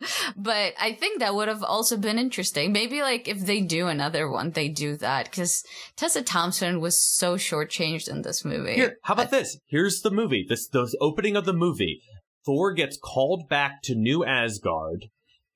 [0.36, 2.72] but I think that would have also been interesting.
[2.72, 5.64] Maybe like if they do another one, they do that because
[5.96, 8.74] Tessa Thompson was so shortchanged in this movie.
[8.74, 9.58] Here, how about I- this?
[9.66, 10.44] Here's the movie.
[10.48, 12.00] This the opening of the movie.
[12.46, 15.06] Thor gets called back to New Asgard,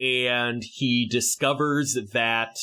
[0.00, 2.56] and he discovers that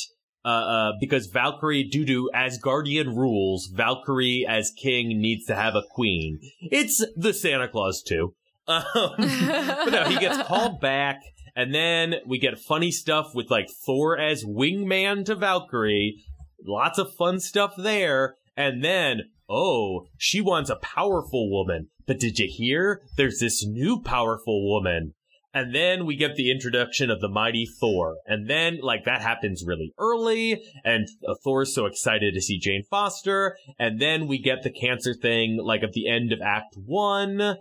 [0.44, 5.82] uh, uh, because Valkyrie, due to Asgardian rules, Valkyrie as king needs to have a
[5.90, 6.40] queen.
[6.60, 8.34] It's the Santa Claus too.
[8.68, 11.20] Um, but no, he gets called back
[11.54, 16.24] and then we get funny stuff with like Thor as wingman to Valkyrie.
[16.64, 18.36] Lots of fun stuff there.
[18.56, 21.88] And then, oh, she wants a powerful woman.
[22.06, 23.02] But did you hear?
[23.16, 25.14] There's this new powerful woman.
[25.54, 28.16] And then we get the introduction of the mighty Thor.
[28.26, 30.62] And then, like, that happens really early.
[30.82, 33.58] And uh, Thor's so excited to see Jane Foster.
[33.78, 37.56] And then we get the cancer thing, like, at the end of Act One.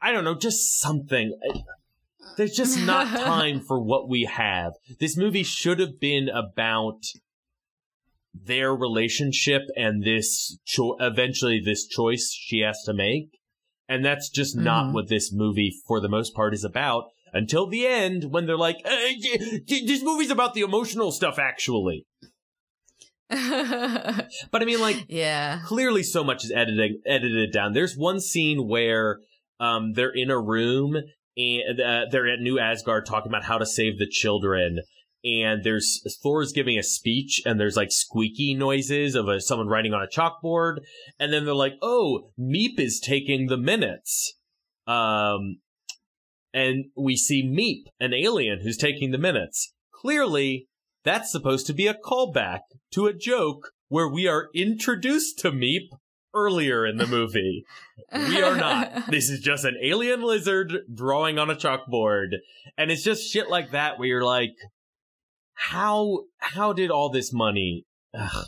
[0.00, 1.38] I don't know, just something.
[2.36, 4.72] There's just not time for what we have.
[5.00, 7.02] This movie should have been about
[8.34, 13.38] their relationship and this cho- eventually this choice she has to make.
[13.88, 14.64] And that's just mm-hmm.
[14.64, 18.56] not what this movie, for the most part, is about until the end when they're
[18.56, 19.16] like, hey,
[19.66, 22.06] this movie's about the emotional stuff, actually.
[23.28, 27.72] but I mean, like, yeah, clearly so much is editing, edited down.
[27.72, 29.20] There's one scene where
[29.60, 30.96] um, they're in a room
[31.36, 34.80] and uh, they're at New Asgard talking about how to save the children.
[35.24, 39.94] And there's Thor's giving a speech, and there's like squeaky noises of a, someone writing
[39.94, 40.78] on a chalkboard.
[41.18, 44.34] And then they're like, "Oh, Meep is taking the minutes."
[44.86, 45.60] Um,
[46.52, 49.72] and we see Meep, an alien who's taking the minutes.
[49.92, 50.68] Clearly,
[51.04, 52.60] that's supposed to be a callback
[52.92, 55.88] to a joke where we are introduced to Meep
[56.34, 57.64] earlier in the movie.
[58.12, 58.92] we are not.
[59.08, 62.36] This is just an alien lizard drawing on a chalkboard.
[62.76, 64.54] And it's just shit like that where you're like,
[65.54, 67.86] how, how did all this money,
[68.18, 68.46] ugh,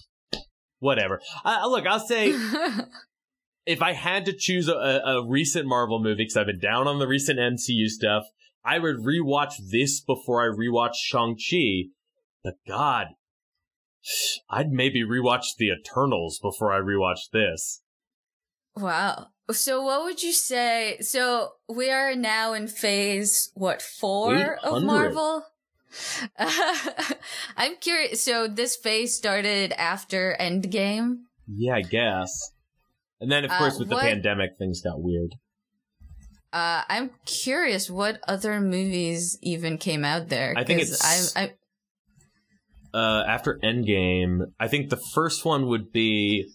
[0.80, 1.20] whatever.
[1.45, 2.34] Uh, look, I'll say,
[3.66, 6.99] if I had to choose a, a recent Marvel movie, because I've been down on
[6.99, 8.24] the recent MCU stuff,
[8.64, 11.91] I would rewatch this before I rewatch Shang-Chi.
[12.43, 13.09] But God,
[14.50, 17.82] I'd maybe rewatch The Eternals before I rewatch this.
[18.76, 19.28] Wow.
[19.50, 20.98] So what would you say?
[21.00, 25.44] So we are now in phase, what, four of Marvel?
[26.38, 26.76] Uh,
[27.57, 28.22] I'm curious.
[28.22, 31.20] So this phase started after Endgame?
[31.48, 32.50] Yeah, I guess.
[33.20, 35.34] And then, of uh, course, with what, the pandemic, things got weird.
[36.52, 40.54] Uh, I'm curious what other movies even came out there.
[40.57, 41.34] I think it's.
[41.36, 41.52] I, I,
[42.97, 46.47] uh, after Endgame, I think the first one would be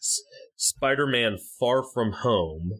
[0.00, 0.20] S-
[0.56, 2.72] Spider-Man: Far From Home.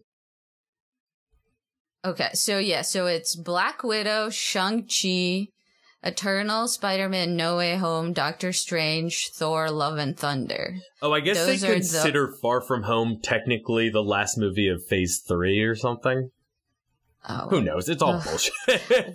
[2.05, 5.47] Okay, so yeah, so it's Black Widow, Shang Chi,
[6.01, 10.75] Eternal, Spider-Man: No Way Home, Doctor Strange, Thor: Love and Thunder.
[11.01, 14.83] Oh, I guess Those they consider the- Far From Home technically the last movie of
[14.89, 16.29] Phase Three or something.
[17.27, 17.87] Oh, Who knows?
[17.87, 18.53] It's all bullshit.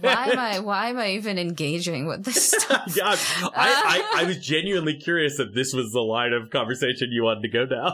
[0.01, 0.59] why am I?
[0.69, 2.95] Why am I even engaging with this stuff?
[2.97, 3.15] yeah,
[3.55, 7.43] I, I, I was genuinely curious if this was the line of conversation you wanted
[7.43, 7.93] to go down.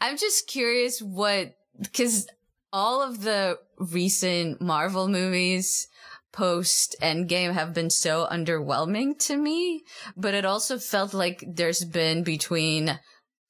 [0.00, 2.26] I'm just curious what because
[2.72, 5.86] all of the recent Marvel movies
[6.32, 9.84] post Endgame have been so underwhelming to me,
[10.16, 12.98] but it also felt like there's been between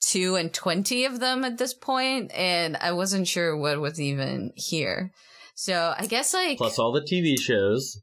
[0.00, 4.52] two and 20 of them at this point, and I wasn't sure what was even
[4.54, 5.10] here.
[5.54, 8.00] So I guess like plus all the TV shows.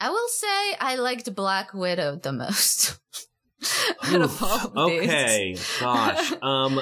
[0.00, 2.98] I will say I liked Black Widow the most.
[4.76, 6.32] okay, gosh.
[6.42, 6.80] Um,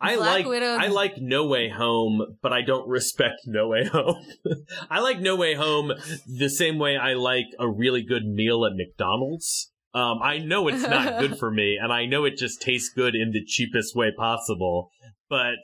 [0.00, 0.76] I Black like Widow.
[0.76, 4.24] I like No Way Home, but I don't respect No Way Home.
[4.90, 5.92] I like No Way Home
[6.26, 9.72] the same way I like a really good meal at McDonald's.
[9.94, 13.14] Um, I know it's not good for me, and I know it just tastes good
[13.14, 14.90] in the cheapest way possible.
[15.30, 15.56] But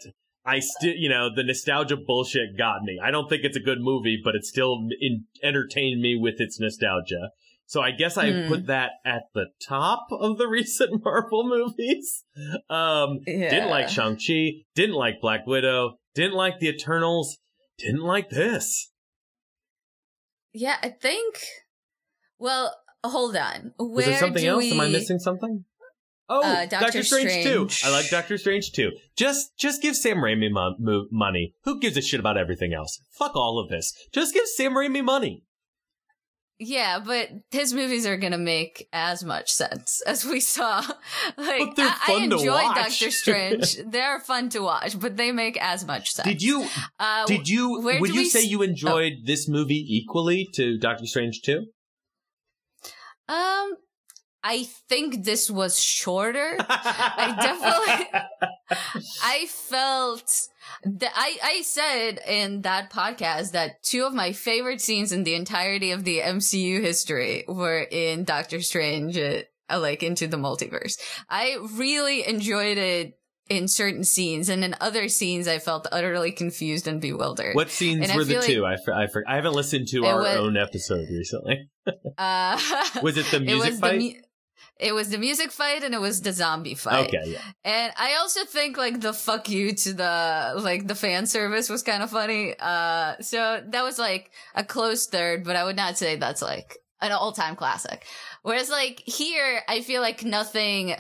[0.45, 2.99] I still, you know, the nostalgia bullshit got me.
[3.03, 6.59] I don't think it's a good movie, but it still in- entertained me with its
[6.59, 7.31] nostalgia.
[7.67, 8.49] So I guess I mm.
[8.49, 12.25] put that at the top of the recent Marvel movies.
[12.69, 13.51] Um, yeah.
[13.51, 17.39] didn't like Shang-Chi, didn't like Black Widow, didn't like the Eternals,
[17.79, 18.91] didn't like this.
[20.53, 21.39] Yeah, I think.
[22.39, 23.73] Well, hold on.
[23.79, 24.65] Where Was there something else?
[24.65, 24.73] We...
[24.73, 25.65] Am I missing something?
[26.33, 27.87] Oh, uh, Doctor, Doctor Strange, Strange, too.
[27.87, 28.93] I like Doctor Strange too.
[29.17, 31.53] Just, just give Sam Raimi mo- mo- money.
[31.65, 32.99] Who gives a shit about everything else?
[33.11, 33.93] Fuck all of this.
[34.15, 35.45] Just give Sam Raimi money.
[36.59, 40.79] Yeah, but his movies are gonna make as much sense as we saw.
[41.37, 43.77] Like, I, I enjoy Doctor Strange.
[43.85, 46.27] They're fun to watch, but they make as much sense.
[46.27, 46.67] Did you?
[46.99, 47.81] Uh, did you?
[47.81, 49.23] Would you say you enjoyed oh.
[49.25, 51.67] this movie equally to Doctor Strange too?
[53.29, 53.75] Um,
[54.45, 56.57] I think this was shorter.
[56.59, 58.21] I definitely,
[59.23, 60.49] I felt
[60.85, 65.35] that I, I said in that podcast that two of my favorite scenes in the
[65.35, 70.99] entirety of the MCU history were in Doctor Strange, uh, like into the multiverse.
[71.29, 73.19] I really enjoyed it
[73.49, 77.55] in certain scenes, and in other scenes, I felt utterly confused and bewildered.
[77.55, 78.65] What scenes and were the two?
[78.65, 81.69] I, I, I haven't listened to our was, own episode recently.
[82.19, 82.59] uh,
[83.03, 83.99] was it the music it fight?
[83.99, 84.17] The,
[84.79, 87.09] it was the music fight and it was the zombie fight.
[87.09, 87.43] Okay, yeah.
[87.65, 91.83] And I also think like the fuck you to the like the fan service was
[91.83, 92.55] kind of funny.
[92.59, 96.79] Uh so that was like a close third, but I would not say that's like
[97.01, 98.05] an all-time classic.
[98.43, 100.95] Whereas like here I feel like nothing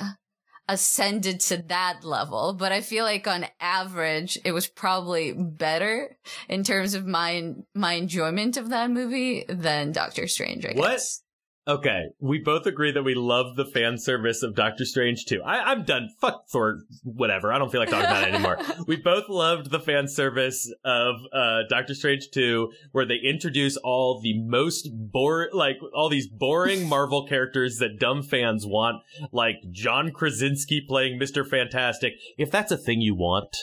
[0.68, 6.16] ascended to that level, but I feel like on average it was probably better
[6.48, 10.64] in terms of my my enjoyment of that movie than Doctor Strange.
[10.66, 11.21] I guess.
[11.68, 15.40] Okay, we both agree that we love the fan service of Doctor Strange too.
[15.44, 16.08] I, am done.
[16.20, 17.52] Fuck Thor, whatever.
[17.52, 18.58] I don't feel like talking about it anymore.
[18.88, 24.20] we both loved the fan service of uh, Doctor Strange 2, where they introduce all
[24.20, 29.00] the most bore, like all these boring Marvel characters that dumb fans want,
[29.30, 32.14] like John Krasinski playing Mister Fantastic.
[32.38, 33.56] If that's a thing you want,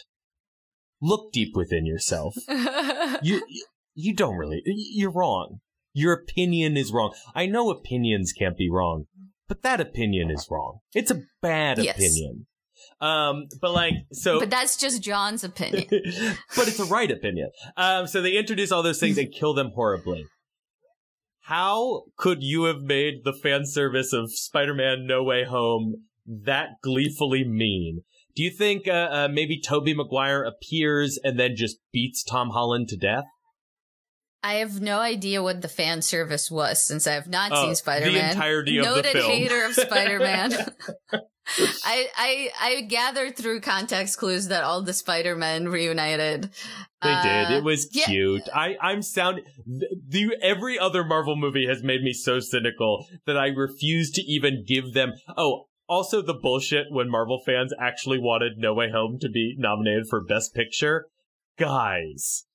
[1.02, 2.36] look deep within yourself.
[3.22, 3.42] you
[3.94, 4.62] you don't really.
[4.66, 5.60] You're wrong.
[6.00, 7.14] Your opinion is wrong.
[7.36, 9.08] I know opinions can't be wrong,
[9.50, 10.80] but that opinion is wrong.
[10.94, 11.98] It's a bad yes.
[11.98, 12.46] opinion.
[13.02, 14.40] Um, but like, so.
[14.40, 15.88] But that's just John's opinion.
[16.56, 17.50] but it's a right opinion.
[17.76, 20.26] Um, so they introduce all those things and kill them horribly.
[21.42, 27.44] How could you have made the fan service of Spider-Man No Way Home that gleefully
[27.44, 28.04] mean?
[28.38, 32.88] Do you think uh, uh, maybe Tobey Maguire appears and then just beats Tom Holland
[32.88, 33.26] to death?
[34.42, 37.76] I have no idea what the fan service was since I have not Oh, seen
[37.76, 38.14] Spider Man.
[38.14, 39.32] the entirety of the Noted film.
[39.32, 40.54] hater of Spider Man.
[41.84, 46.52] I, I I gathered through context clues that all the Spider Men reunited.
[47.02, 47.58] They Uh, did.
[47.58, 48.06] It was yeah.
[48.06, 48.44] cute.
[48.54, 49.42] I, I'm sound.
[49.66, 54.22] The, the every other Marvel movie has made me so cynical that I refuse to
[54.22, 55.14] even give them.
[55.36, 60.08] Oh, also the bullshit when Marvel fans actually wanted No Way Home to be nominated
[60.08, 61.08] for Best Picture.
[61.58, 62.46] Guys,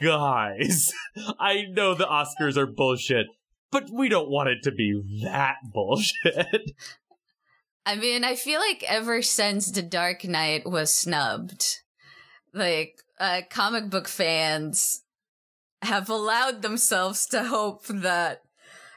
[0.00, 0.92] guys,
[1.38, 3.26] I know the Oscars are bullshit,
[3.70, 6.72] but we don't want it to be that bullshit.
[7.86, 11.80] I mean, I feel like ever since The Dark Knight was snubbed,
[12.54, 15.02] like uh, comic book fans
[15.82, 18.42] have allowed themselves to hope that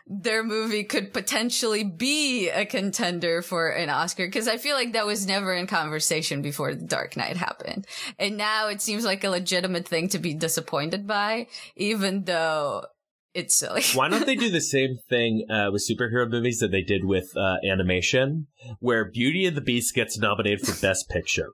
[0.08, 5.08] their movie could potentially be a contender for an Oscar because I feel like that
[5.08, 7.88] was never in conversation before The Dark Knight happened.
[8.20, 12.86] And now it seems like a legitimate thing to be disappointed by, even though
[13.34, 13.82] it's silly.
[13.95, 17.36] Why don't they do the same thing uh, with superhero movies that they did with
[17.36, 18.47] uh, animation,
[18.80, 21.49] where Beauty and the Beast gets nominated for Best Picture?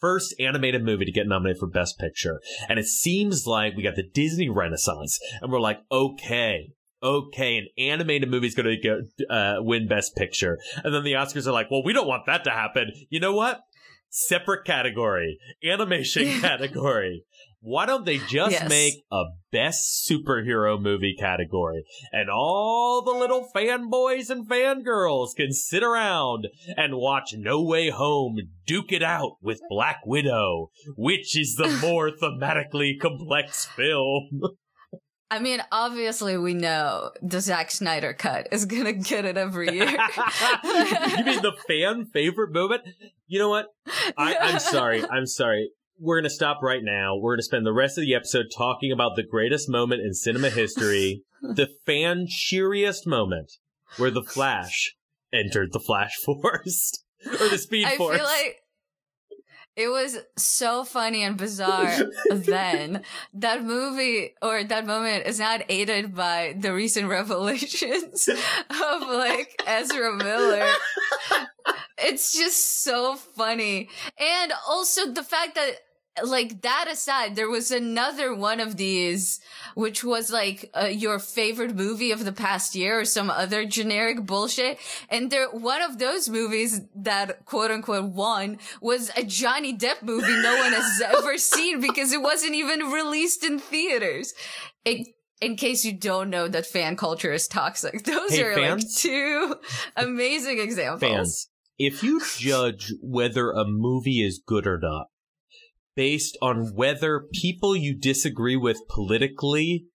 [0.00, 2.40] First animated movie to get nominated for Best Picture.
[2.68, 6.72] And it seems like we got the Disney Renaissance, and we're like, okay.
[7.02, 11.12] Okay, an animated movie is going to go uh, win Best Picture, and then the
[11.12, 13.60] Oscars are like, "Well, we don't want that to happen." You know what?
[14.08, 17.24] Separate category, animation category.
[17.60, 18.68] Why don't they just Yes.
[18.68, 25.82] make a best superhero movie category and all the little fanboys and fangirls can sit
[25.82, 28.36] around and watch No Way Home
[28.66, 34.30] duke it out with Black Widow, which is the more thematically complex film.
[35.30, 39.86] I mean, obviously, we know the Zack Snyder cut is gonna get it every year.
[40.64, 42.82] you mean the fan favorite moment?
[43.26, 43.66] You know what?
[44.16, 45.04] I, I'm sorry.
[45.10, 45.70] I'm sorry.
[45.98, 47.16] We're going to stop right now.
[47.16, 50.12] We're going to spend the rest of the episode talking about the greatest moment in
[50.12, 53.52] cinema history, the fan cheeriest moment
[53.96, 54.94] where the Flash
[55.32, 57.02] entered the Flash Force
[57.40, 58.16] or the Speed I Force.
[58.18, 58.56] feel like
[59.76, 61.94] it was so funny and bizarre
[62.30, 63.02] then.
[63.34, 70.16] That movie or that moment is not aided by the recent revelations of like Ezra
[70.16, 70.66] Miller.
[71.98, 73.88] It's just so funny.
[74.18, 75.78] And also the fact that
[76.24, 79.40] like that aside, there was another one of these,
[79.74, 84.24] which was like uh, your favorite movie of the past year or some other generic
[84.24, 84.78] bullshit.
[85.10, 90.26] And there, one of those movies that quote unquote won was a Johnny Depp movie
[90.42, 94.32] no one has ever seen because it wasn't even released in theaters.
[94.84, 95.08] It,
[95.40, 98.84] in case you don't know that fan culture is toxic, those Hey, are fans?
[98.84, 99.56] like two
[99.96, 101.00] amazing examples.
[101.00, 101.48] Fans,
[101.78, 105.08] if you judge whether a movie is good or not
[105.96, 109.86] based on whether people you disagree with politically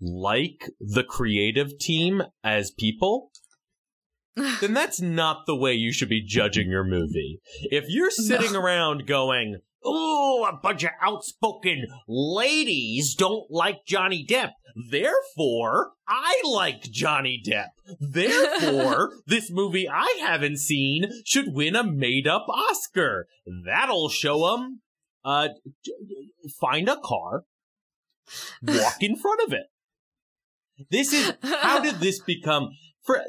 [0.00, 3.30] like the creative team as people,
[4.60, 7.40] then that's not the way you should be judging your movie.
[7.64, 14.52] If you're sitting around going, Oh, a bunch of outspoken ladies don't like Johnny Depp.
[14.90, 17.70] Therefore, I like Johnny Depp.
[17.98, 23.26] Therefore, this movie I haven't seen should win a made up Oscar.
[23.64, 24.81] That'll show them.
[25.24, 25.48] Uh,
[26.60, 27.44] find a car,
[28.62, 29.66] walk in front of it.
[30.90, 32.70] This is how did this become
[33.02, 33.22] for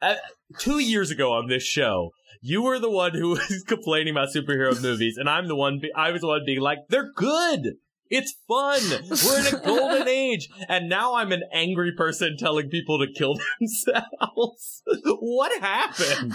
[0.00, 0.14] uh,
[0.58, 4.80] two years ago on this show you were the one who was complaining about superhero
[4.82, 7.74] movies and i'm the one be- i was the one being like they're good.
[8.10, 8.80] It's fun.
[9.24, 10.48] We're in a golden age.
[10.68, 14.82] And now i'm an angry person telling people to kill themselves.
[15.04, 16.34] What happened?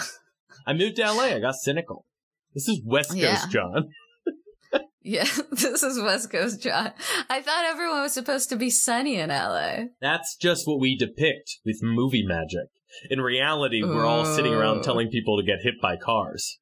[0.68, 2.06] I moved to la i got cynical.
[2.54, 3.46] This is west coast Yeah.
[3.50, 3.90] john
[5.02, 6.92] Yeah, this is West Coast John.
[7.30, 9.86] I thought everyone was supposed to be sunny in LA.
[10.02, 12.68] that's just what we depict with movie magic
[13.10, 16.58] in reality we're all sitting around telling people to get hit by cars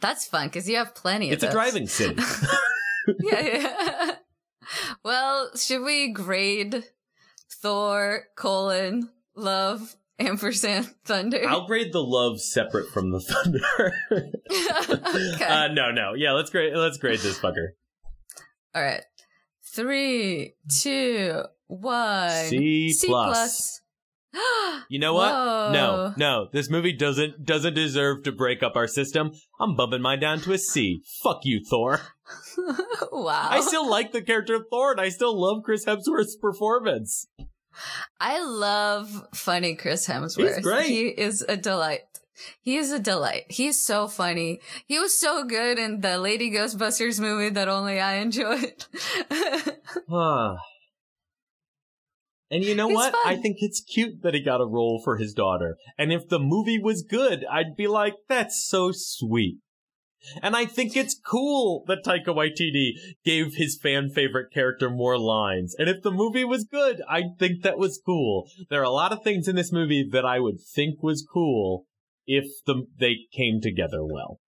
[0.00, 2.20] That's fun because you have plenty of it's a driving city
[3.20, 4.14] yeah, yeah.
[5.04, 6.84] well, should we grade
[7.50, 11.48] Thor colon love ampersand thunder?
[11.48, 13.92] I'll grade the love separate from the thunder.
[15.34, 15.44] okay.
[15.44, 16.14] uh, no, no.
[16.14, 16.74] Yeah, let's grade.
[16.74, 17.68] Let's grade this fucker.
[18.74, 19.02] All right.
[19.74, 22.30] Three, two, one.
[22.46, 23.32] C C plus.
[23.36, 23.80] plus.
[24.88, 25.32] You know what?
[25.32, 25.70] Whoa.
[25.72, 26.48] No, no.
[26.52, 29.30] This movie doesn't doesn't deserve to break up our system.
[29.58, 31.02] I'm bumping mine down to a C.
[31.22, 32.00] Fuck you, Thor.
[33.12, 33.48] wow.
[33.50, 37.28] I still like the character of Thor, and I still love Chris Hemsworth's performance.
[38.20, 40.56] I love funny Chris Hemsworth.
[40.56, 40.86] He's great.
[40.86, 42.02] He is a delight.
[42.60, 43.44] He is a delight.
[43.48, 44.60] He's so funny.
[44.86, 48.84] He was so good in the Lady Ghostbusters movie that only I enjoyed.
[52.50, 53.12] And you know He's what?
[53.12, 53.20] fun.
[53.24, 55.76] I think it's cute that he got a role for his daughter.
[55.98, 59.58] And if the movie was good, I'd be like, that's so sweet.
[60.42, 62.92] And I think it's cool that Taika Waititi
[63.24, 65.74] gave his fan favorite character more lines.
[65.78, 68.48] And if the movie was good, I'd think that was cool.
[68.70, 71.86] There are a lot of things in this movie that I would think was cool
[72.26, 74.40] if the, they came together well.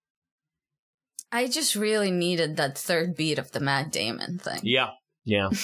[1.31, 4.61] I just really needed that third beat of the Matt Damon thing.
[4.63, 4.91] Yeah.
[5.27, 5.49] Yeah.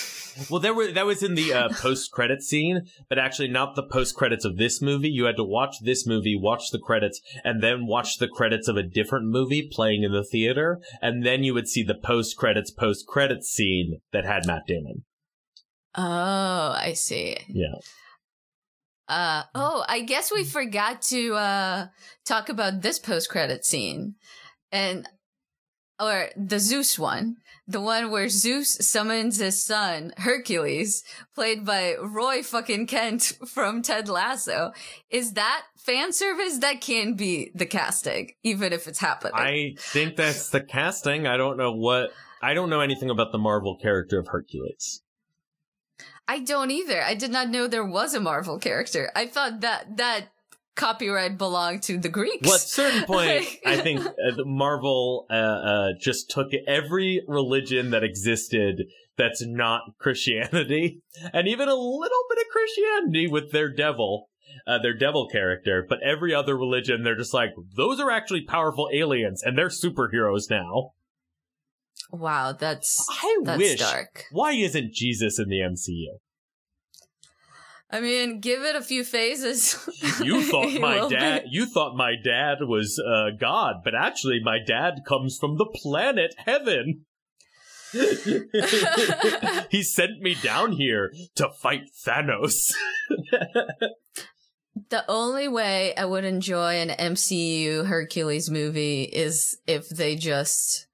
[0.49, 3.83] Well, there were that was in the uh, post credit scene, but actually not the
[3.83, 5.09] post credits of this movie.
[5.09, 8.75] You had to watch this movie, watch the credits, and then watch the credits of
[8.75, 12.71] a different movie playing in the theater, and then you would see the post credits
[12.71, 15.05] post credits scene that had Matt Damon.
[15.93, 17.37] Oh, I see.
[17.47, 17.75] Yeah.
[19.07, 21.87] Uh oh, I guess we forgot to uh
[22.25, 24.15] talk about this post credit scene.
[24.71, 25.07] And
[25.99, 27.37] or the Zeus one.
[27.65, 31.01] The one where Zeus summons his son, Hercules,
[31.33, 34.73] played by Roy fucking Kent from Ted Lasso.
[35.09, 36.57] Is that fan service?
[36.57, 39.35] That can be the casting, even if it's happening.
[39.35, 41.25] I think that's the casting.
[41.25, 45.01] I don't know what I don't know anything about the Marvel character of Hercules.
[46.27, 47.01] I don't either.
[47.01, 49.09] I did not know there was a Marvel character.
[49.15, 50.32] I thought that that
[50.75, 52.45] copyright belonged to the Greeks.
[52.47, 57.91] Well, at a certain point, I think uh, Marvel uh, uh, just took every religion
[57.91, 58.83] that existed
[59.17, 61.01] that's not Christianity,
[61.33, 64.29] and even a little bit of Christianity with their devil,
[64.65, 65.85] uh, their devil character.
[65.87, 70.49] But every other religion, they're just like, those are actually powerful aliens, and they're superheroes
[70.49, 70.91] now.
[72.11, 73.79] Wow, that's I that's wish.
[73.79, 74.25] dark.
[74.31, 76.19] Why isn't Jesus in the MCU?
[77.93, 79.77] I mean, give it a few phases.
[80.19, 81.15] You thought my will be.
[81.15, 81.43] dad.
[81.51, 86.33] You thought my dad was uh, God, but actually, my dad comes from the planet
[86.39, 87.05] Heaven.
[89.69, 92.73] he sent me down here to fight Thanos.
[94.89, 100.87] The only way I would enjoy an MCU Hercules movie is if they just,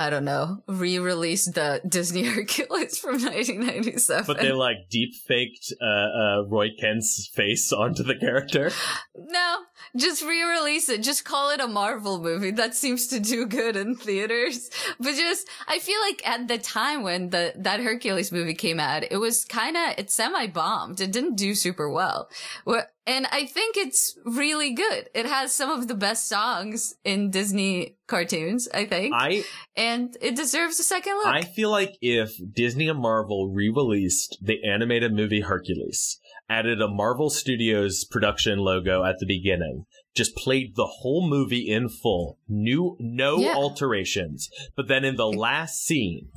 [0.00, 4.24] I don't know, re-release the Disney Hercules from 1997.
[4.26, 8.70] but they like deep faked uh, uh, Roy Kent's face onto the character.
[9.14, 9.58] No,
[9.94, 11.02] just re-release it.
[11.02, 12.50] Just call it a Marvel movie.
[12.50, 14.70] That seems to do good in theaters.
[14.98, 19.02] But just, I feel like at the time when the that Hercules movie came out,
[19.10, 20.98] it was kind of it semi-bombed.
[21.02, 22.30] It didn't do super well.
[22.64, 25.10] Wha- And I think it's really good.
[25.16, 29.12] It has some of the best songs in Disney cartoons, I think.
[29.16, 29.42] I
[29.76, 31.26] and it deserves a second look.
[31.26, 37.30] I feel like if Disney and Marvel re-released the animated movie Hercules, added a Marvel
[37.30, 43.38] Studios production logo at the beginning, just played the whole movie in full, new no
[43.40, 43.54] Yeah.
[43.56, 46.28] alterations, but then in the last scene,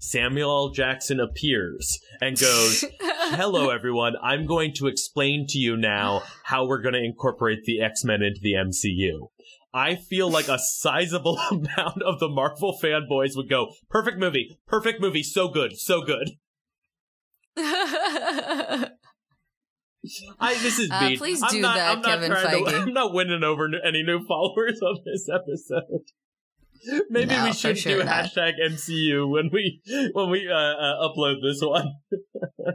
[0.00, 0.70] Samuel L.
[0.70, 6.80] Jackson appears and goes, "Hello everyone, I'm going to explain to you now how we're
[6.82, 9.28] going to incorporate the X-Men into the MCU."
[9.72, 15.00] I feel like a sizable amount of the Marvel fanboys would go, perfect movie, perfect
[15.00, 16.30] movie, so good, so good.
[20.40, 22.80] I this is Uh, please I'm do not, that, I'm Kevin trying To, Feige.
[22.80, 26.04] I'm not winning over any new followers on this episode.
[27.10, 28.24] Maybe No, we should sure do not.
[28.24, 29.80] hashtag MCU when we
[30.12, 31.92] when we uh, uh, upload this one.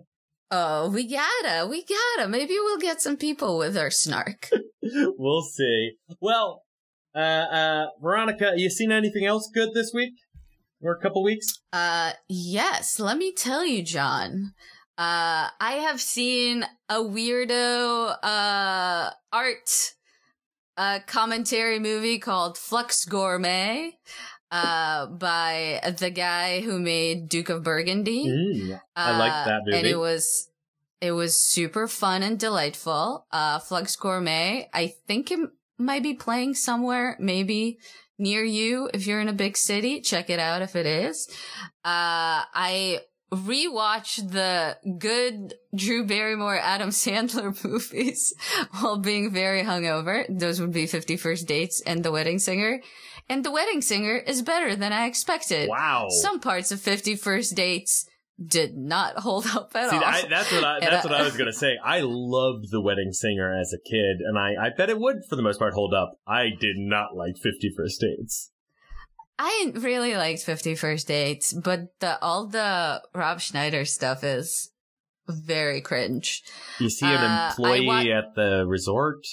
[0.52, 2.30] oh, we gotta, we gotta.
[2.30, 4.50] Maybe we'll get some people with our snark.
[5.18, 5.94] we'll see.
[6.20, 6.64] Well,
[7.16, 10.14] uh, uh, Veronica, you seen anything else good this week
[10.82, 11.48] or a couple weeks?
[11.74, 14.54] Uh, yes, let me tell you, John.
[14.98, 19.94] Uh, I have seen a weirdo, uh, art,
[20.78, 23.98] uh, commentary movie called Flux Gourmet,
[24.52, 28.26] uh, by the guy who made Duke of Burgundy.
[28.28, 29.78] Mm, I like Uh, that movie.
[29.78, 30.50] And it was,
[31.02, 33.26] it was super fun and delightful.
[33.32, 35.40] Uh, Flux Gourmet, I think it
[35.78, 37.80] might be playing somewhere, maybe
[38.18, 40.00] near you if you're in a big city.
[40.00, 41.28] Check it out if it is.
[41.84, 43.02] Uh, I
[43.34, 48.34] rewatched the good Drew Barrymore, Adam Sandler movies
[48.80, 50.26] while being very hungover.
[50.30, 52.82] Those would be 50 First Dates and The Wedding Singer.
[53.28, 55.70] And The Wedding Singer is better than I expected.
[55.70, 56.08] wow.
[56.10, 58.06] Some parts of 50 First Dates
[58.46, 60.04] did not hold up at See, all.
[60.04, 61.78] I, that's what I, that's I- what I was gonna say.
[61.84, 65.36] I loved The Wedding Singer as a kid, and I, I bet it would, for
[65.36, 66.14] the most part, hold up.
[66.28, 68.52] I did not like Fifty First Dates.
[69.38, 74.72] I really liked Fifty First Dates, but the all the Rob Schneider stuff is
[75.28, 76.44] very cringe.
[76.80, 79.26] You see an Uh, employee at the resort.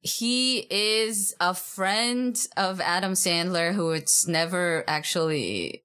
[0.00, 5.84] he is a friend of Adam Sandler who it's never actually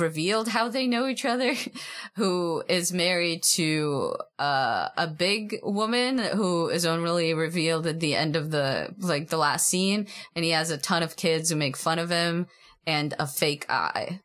[0.00, 1.54] revealed how they know each other,
[2.16, 8.36] who is married to uh, a big woman who is only revealed at the end
[8.36, 11.76] of the like the last scene, and he has a ton of kids who make
[11.76, 12.46] fun of him
[12.86, 14.20] and a fake eye.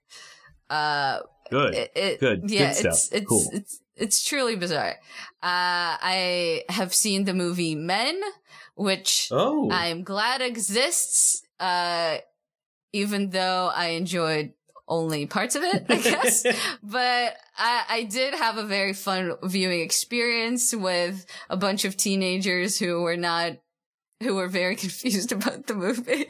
[0.69, 3.49] Uh, good, it, it, good, yeah, good it's it's cool.
[3.53, 4.95] it's it's truly bizarre.
[5.41, 8.19] Uh, I have seen the movie Men,
[8.75, 9.69] which oh.
[9.71, 11.41] I'm glad exists.
[11.59, 12.17] Uh,
[12.93, 14.53] even though I enjoyed
[14.87, 16.43] only parts of it, I guess.
[16.83, 22.79] but I, I did have a very fun viewing experience with a bunch of teenagers
[22.79, 23.53] who were not
[24.21, 26.25] who were very confused about the movie.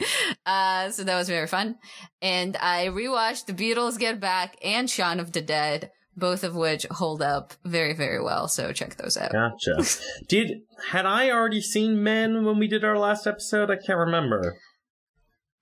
[0.45, 1.75] Uh, so that was very fun.
[2.21, 6.85] And I rewatched The Beatles Get Back and Shaun of the Dead, both of which
[6.91, 8.47] hold up very, very well.
[8.47, 9.31] So check those out.
[9.31, 10.01] Gotcha.
[10.27, 13.71] did, had I already seen Men when we did our last episode?
[13.71, 14.57] I can't remember.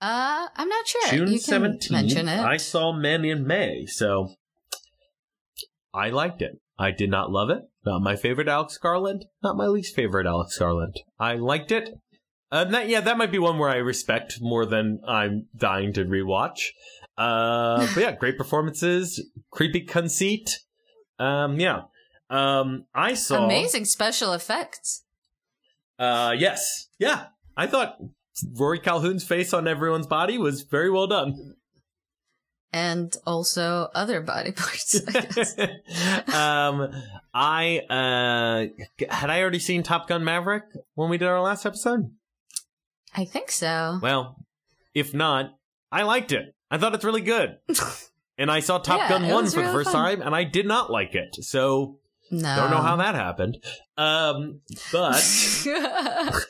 [0.00, 1.08] Uh, I'm not sure.
[1.08, 2.28] June seventeenth.
[2.28, 4.34] I saw Men in May, so
[5.94, 6.60] I liked it.
[6.78, 7.62] I did not love it.
[7.84, 9.24] Not my favorite Alex Garland.
[9.42, 11.00] Not my least favorite Alex Garland.
[11.18, 11.88] I liked it.
[12.52, 16.04] Uh, that, yeah, that might be one where I respect more than I'm dying to
[16.04, 16.68] rewatch.
[17.16, 20.60] Uh, but yeah, great performances, creepy conceit.
[21.18, 21.82] Um, yeah.
[22.28, 25.04] Um, I saw amazing special effects.
[25.98, 27.26] Uh, yes, yeah.
[27.56, 27.96] I thought
[28.54, 31.54] Rory Calhoun's face on everyone's body was very well done.
[32.72, 35.00] And also other body parts.
[35.08, 35.58] I guess.
[36.34, 36.92] um,
[37.32, 40.64] I uh, had I already seen Top Gun Maverick
[40.94, 42.10] when we did our last episode.
[43.14, 43.98] I think so.
[44.02, 44.36] Well,
[44.94, 45.54] if not,
[45.90, 46.54] I liked it.
[46.70, 47.56] I thought it's really good.
[48.38, 50.18] and I saw Top yeah, Gun 1 for really the first fun.
[50.18, 51.36] time, and I did not like it.
[51.42, 51.98] So,
[52.30, 52.56] no.
[52.56, 53.58] don't know how that happened.
[53.96, 54.60] Um,
[54.92, 55.24] but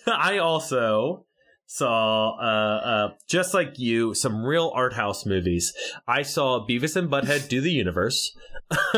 [0.06, 1.25] I also
[1.66, 5.72] saw, uh, uh, just like you, some real art house movies.
[6.06, 8.36] I saw Beavis and Butthead Do the Universe,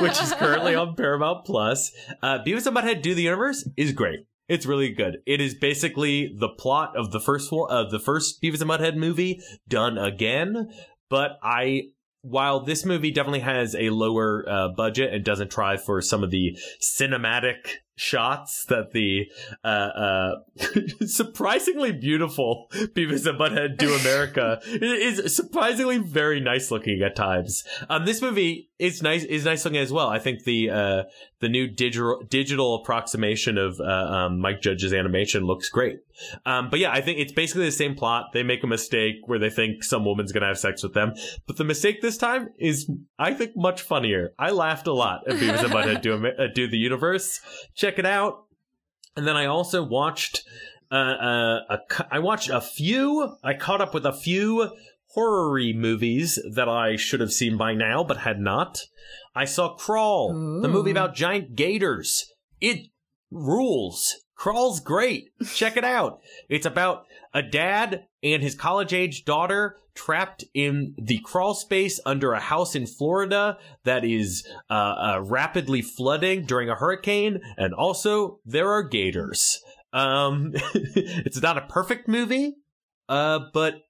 [0.00, 1.92] which is currently on Paramount Plus.
[2.22, 4.20] Uh, Beavis and Butthead Do the Universe is great.
[4.48, 5.18] It's really good.
[5.26, 8.96] It is basically the plot of the first one, of the first Beavis and Butthead
[8.96, 10.70] movie done again.
[11.10, 11.90] But I
[12.22, 16.30] while this movie definitely has a lower uh, budget and doesn't try for some of
[16.30, 19.26] the cinematic shots that the
[19.64, 20.34] uh, uh,
[21.06, 27.64] surprisingly beautiful Beavis and Butthead Do America is surprisingly very nice looking at times.
[27.88, 30.08] Um, this movie is nice is nice looking as well.
[30.08, 31.02] I think the uh,
[31.40, 36.00] the new digital digital approximation of uh, um, Mike Judge's animation looks great.
[36.44, 38.32] Um, but yeah, I think it's basically the same plot.
[38.32, 41.14] They make a mistake where they think some woman's gonna have sex with them,
[41.46, 44.32] but the mistake this time is, I think, much funnier.
[44.38, 47.40] I laughed a lot at Beavis and Butthead do, uh, do the universe.
[47.74, 48.44] Check it out.
[49.16, 50.42] And then I also watched.
[50.90, 51.78] Uh, uh, a,
[52.10, 53.36] I watched a few.
[53.42, 54.70] I caught up with a few
[55.08, 58.82] horror movies that I should have seen by now, but had not.
[59.34, 60.60] I saw Crawl, Ooh.
[60.60, 62.32] the movie about giant gators.
[62.60, 62.90] It
[63.30, 64.14] rules.
[64.34, 65.30] Crawl's great.
[65.54, 66.20] Check it out.
[66.48, 72.32] It's about a dad and his college age daughter trapped in the crawl space under
[72.32, 77.40] a house in Florida that is uh, uh, rapidly flooding during a hurricane.
[77.56, 79.60] And also, there are gators.
[79.92, 82.56] Um, it's not a perfect movie,
[83.08, 83.82] uh, but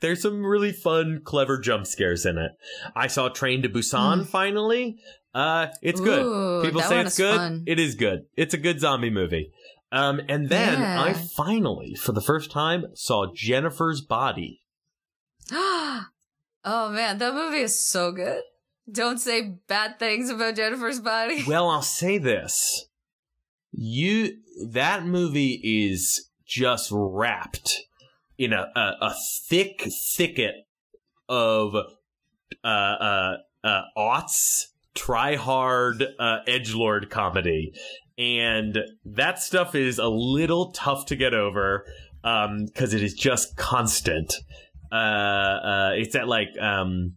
[0.00, 2.52] there's some really fun, clever jump scares in it.
[2.94, 4.26] I saw Train to Busan mm.
[4.26, 4.98] finally.
[5.34, 6.64] Uh, it's Ooh, good.
[6.64, 7.36] People say it's good.
[7.36, 7.64] Fun.
[7.66, 8.26] It is good.
[8.36, 9.50] It's a good zombie movie.
[9.90, 11.02] Um, and then yeah.
[11.02, 14.60] I finally, for the first time, saw Jennifer's Body.
[16.64, 18.42] Oh man, that movie is so good.
[18.90, 21.42] Don't say bad things about Jennifer's Body.
[21.46, 22.86] Well, I'll say this.
[23.72, 24.36] You,
[24.68, 27.82] that movie is just wrapped
[28.38, 29.14] in a, a, a
[29.48, 30.54] thick thicket
[31.28, 37.72] of uh, uh, uh, aughts, try hard, uh, edge lord comedy,
[38.18, 41.84] and that stuff is a little tough to get over
[42.22, 44.34] um because it is just constant.
[44.94, 47.14] Uh, uh, it's that like um,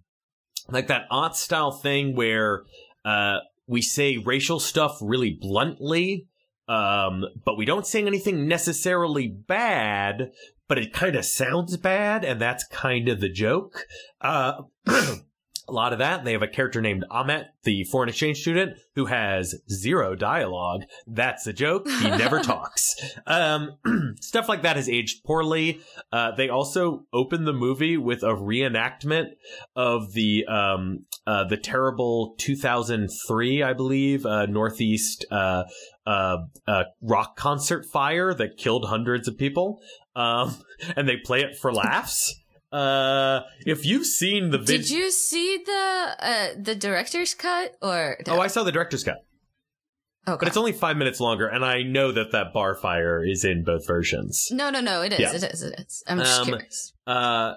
[0.69, 2.63] like that aught style thing where
[3.05, 6.27] uh, we say racial stuff really bluntly.
[6.67, 10.31] Um, but we don't say anything necessarily bad,
[10.67, 13.85] but it kind of sounds bad, and that's kind of the joke.
[14.19, 14.63] Uh,
[15.67, 16.23] a lot of that.
[16.23, 20.83] They have a character named Ahmet, the foreign exchange student, who has zero dialogue.
[21.05, 21.87] That's a joke.
[21.87, 22.95] He never talks.
[23.25, 23.77] Um,
[24.21, 25.81] stuff like that has aged poorly.
[26.11, 29.31] Uh, they also open the movie with a reenactment
[29.75, 35.65] of the um, uh, the terrible 2003, I believe, uh, Northeast uh,
[36.05, 39.81] uh, uh, rock concert fire that killed hundreds of people.
[40.15, 40.55] Um,
[40.95, 42.39] and they play it for laughs.
[42.71, 48.17] Uh, if you've seen the video, did you see the uh the director's cut or?
[48.27, 49.23] Oh, I saw the director's cut.
[50.27, 50.37] Okay.
[50.39, 53.63] But it's only five minutes longer, and I know that that bar fire is in
[53.63, 54.49] both versions.
[54.51, 55.33] No, no, no, it is, yeah.
[55.33, 56.03] it is, it is.
[56.05, 56.93] I'm just um, curious.
[57.05, 57.53] Uh,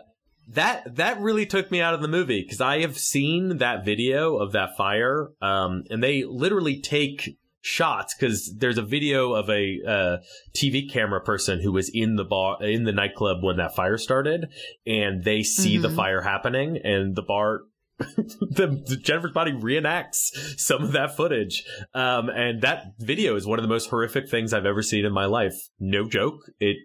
[0.48, 4.36] that that really took me out of the movie because I have seen that video
[4.36, 9.78] of that fire, um, and they literally take shots because there's a video of a
[9.86, 10.16] uh,
[10.56, 14.46] TV camera person who was in the bar in the nightclub when that fire started,
[14.86, 15.82] and they see mm-hmm.
[15.82, 17.61] the fire happening, and the bar.
[17.98, 23.58] the, the, Jennifer's body reenacts some of that footage, um, and that video is one
[23.58, 25.68] of the most horrific things I've ever seen in my life.
[25.78, 26.40] No joke.
[26.61, 26.78] It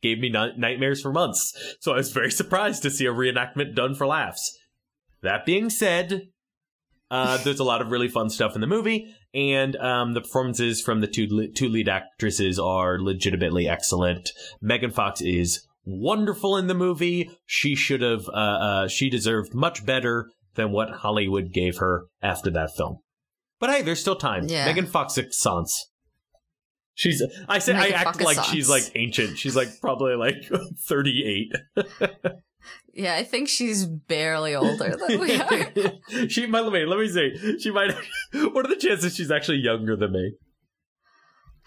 [0.00, 1.76] gave me nightmares for months.
[1.80, 4.56] So I was very surprised to see a reenactment done for laughs.
[5.22, 6.28] That being said,
[7.10, 10.80] uh, there's a lot of really fun stuff in the movie, and um, the performances
[10.80, 14.30] from the two two lead actresses are legitimately excellent.
[14.60, 17.30] Megan Fox is wonderful in the movie.
[17.46, 22.50] She should have, uh, uh, she deserved much better than what Hollywood gave her after
[22.50, 22.98] that film.
[23.58, 24.46] But hey, there's still time.
[24.48, 24.66] Yeah.
[24.66, 25.86] Megan Fox sans.
[26.94, 27.22] She's.
[27.48, 29.38] I say Megan I act like she's like ancient.
[29.38, 30.36] She's like probably like
[30.88, 31.52] 38.
[32.92, 36.28] Yeah, I think she's barely older than we are.
[36.28, 37.58] she might let me let me see.
[37.58, 37.94] She might
[38.32, 40.32] what are the chances she's actually younger than me?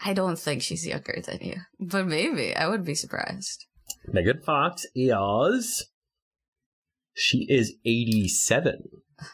[0.03, 1.55] I don't think she's younger than you.
[1.79, 2.55] But maybe.
[2.55, 3.65] I would be surprised.
[4.07, 5.87] Megan Fox is
[7.13, 8.83] she is 87.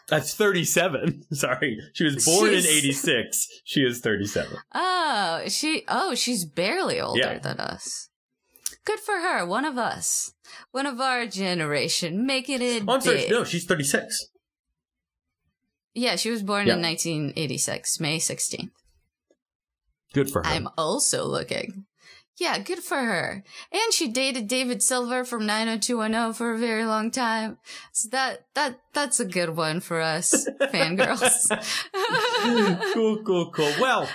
[0.07, 1.23] That's 37.
[1.33, 1.79] Sorry.
[1.93, 2.65] She was born she's...
[2.65, 3.47] in 86.
[3.63, 4.57] She is 37.
[4.75, 7.39] Oh, she oh, she's barely older yeah.
[7.39, 8.08] than us.
[8.89, 9.45] Good for her.
[9.45, 10.33] One of us.
[10.71, 12.25] One of our generation.
[12.25, 13.27] Making it oh, I'm sorry.
[13.29, 14.29] No, she's 36.
[15.93, 16.73] Yeah, she was born yeah.
[16.73, 18.71] in 1986, May 16th.
[20.11, 20.49] Good for her.
[20.49, 21.85] I'm also looking.
[22.37, 23.43] Yeah, good for her.
[23.71, 27.59] And she dated David Silver from 90210 for a very long time.
[27.91, 31.47] So that that that's a good one for us fangirls.
[32.93, 33.73] cool, cool, cool.
[33.79, 34.09] Well,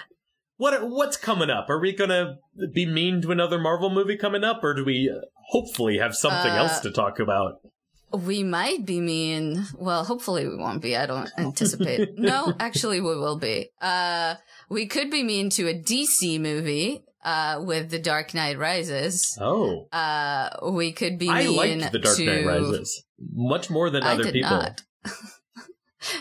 [0.64, 1.68] what what's coming up?
[1.68, 2.38] Are we gonna
[2.72, 5.14] be mean to another Marvel movie coming up, or do we
[5.50, 7.60] hopefully have something uh, else to talk about?
[8.10, 9.66] We might be mean.
[9.76, 10.96] Well, hopefully we won't be.
[10.96, 12.10] I don't anticipate.
[12.18, 13.68] no, actually we will be.
[13.78, 14.36] Uh,
[14.70, 17.04] we could be mean to a DC movie.
[17.22, 19.38] Uh, with The Dark Knight Rises.
[19.40, 19.88] Oh.
[19.90, 22.26] Uh, we could be I mean liked The Dark to...
[22.26, 23.02] Knight Rises
[23.32, 24.66] much more than I other people.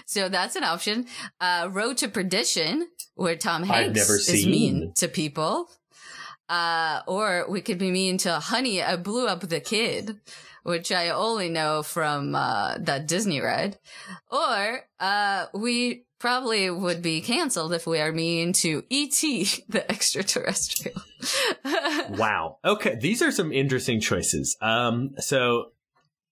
[0.06, 1.08] So that's an option.
[1.42, 5.70] Uh, Road to Perdition where Tom Hanks is mean to people.
[6.50, 10.20] Uh, or we could be mean to Honey, I blew up the kid,
[10.64, 13.78] which I only know from, uh, that Disney ride.
[14.30, 21.02] Or, uh, we probably would be canceled if we are mean to E.T., the extraterrestrial.
[22.12, 22.60] wow.
[22.64, 22.96] Okay.
[22.96, 24.56] These are some interesting choices.
[24.62, 25.73] Um, so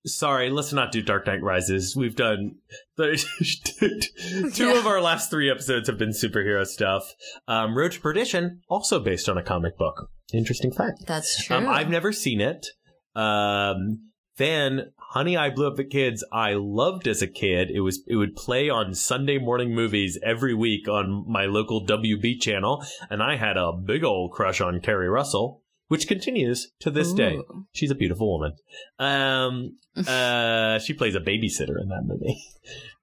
[0.06, 1.96] sorry, let's not do Dark Knight Rises.
[1.96, 2.56] We've done
[2.98, 7.14] two of our last three episodes have been superhero stuff.
[7.48, 10.10] Um, Road to Perdition, also based on a comic book.
[10.34, 11.04] Interesting fact.
[11.08, 11.58] That's true.
[11.58, 12.68] Um, I've never seen it.
[13.16, 16.24] Um, then Honey, I Blew Up the Kids.
[16.32, 17.70] I loved as a kid.
[17.70, 22.40] It was it would play on Sunday morning movies every week on my local WB
[22.40, 25.62] channel, and I had a big old crush on Keri Russell
[25.92, 27.18] which continues to this Ooh.
[27.18, 27.42] day.
[27.74, 28.54] She's a beautiful woman.
[28.98, 29.78] Um,
[30.08, 32.42] uh, she plays a babysitter in that movie.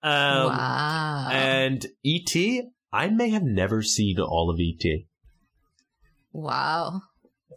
[0.01, 1.29] Um, wow.
[1.33, 2.63] And E.T.,
[2.93, 5.09] I may have never seen all of E.T.
[6.33, 7.03] Wow.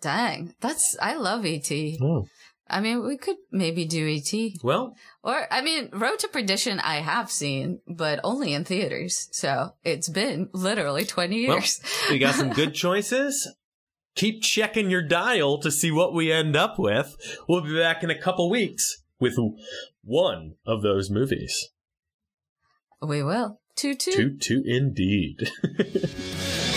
[0.01, 0.55] Dang.
[0.59, 1.99] That's, I love E.T.
[2.01, 2.25] Oh.
[2.67, 4.57] I mean, we could maybe do E.T.
[4.63, 9.29] Well, or I mean, Road to Perdition I have seen, but only in theaters.
[9.33, 11.79] So it's been literally 20 years.
[11.83, 13.47] Well, we got some good choices
[14.15, 17.15] keep checking your dial to see what we end up with.
[17.47, 19.37] We'll be back in a couple weeks with
[20.03, 21.69] one of those movies.
[23.01, 23.59] We will.
[23.75, 24.15] Toot toot.
[24.15, 25.49] Toot toot indeed.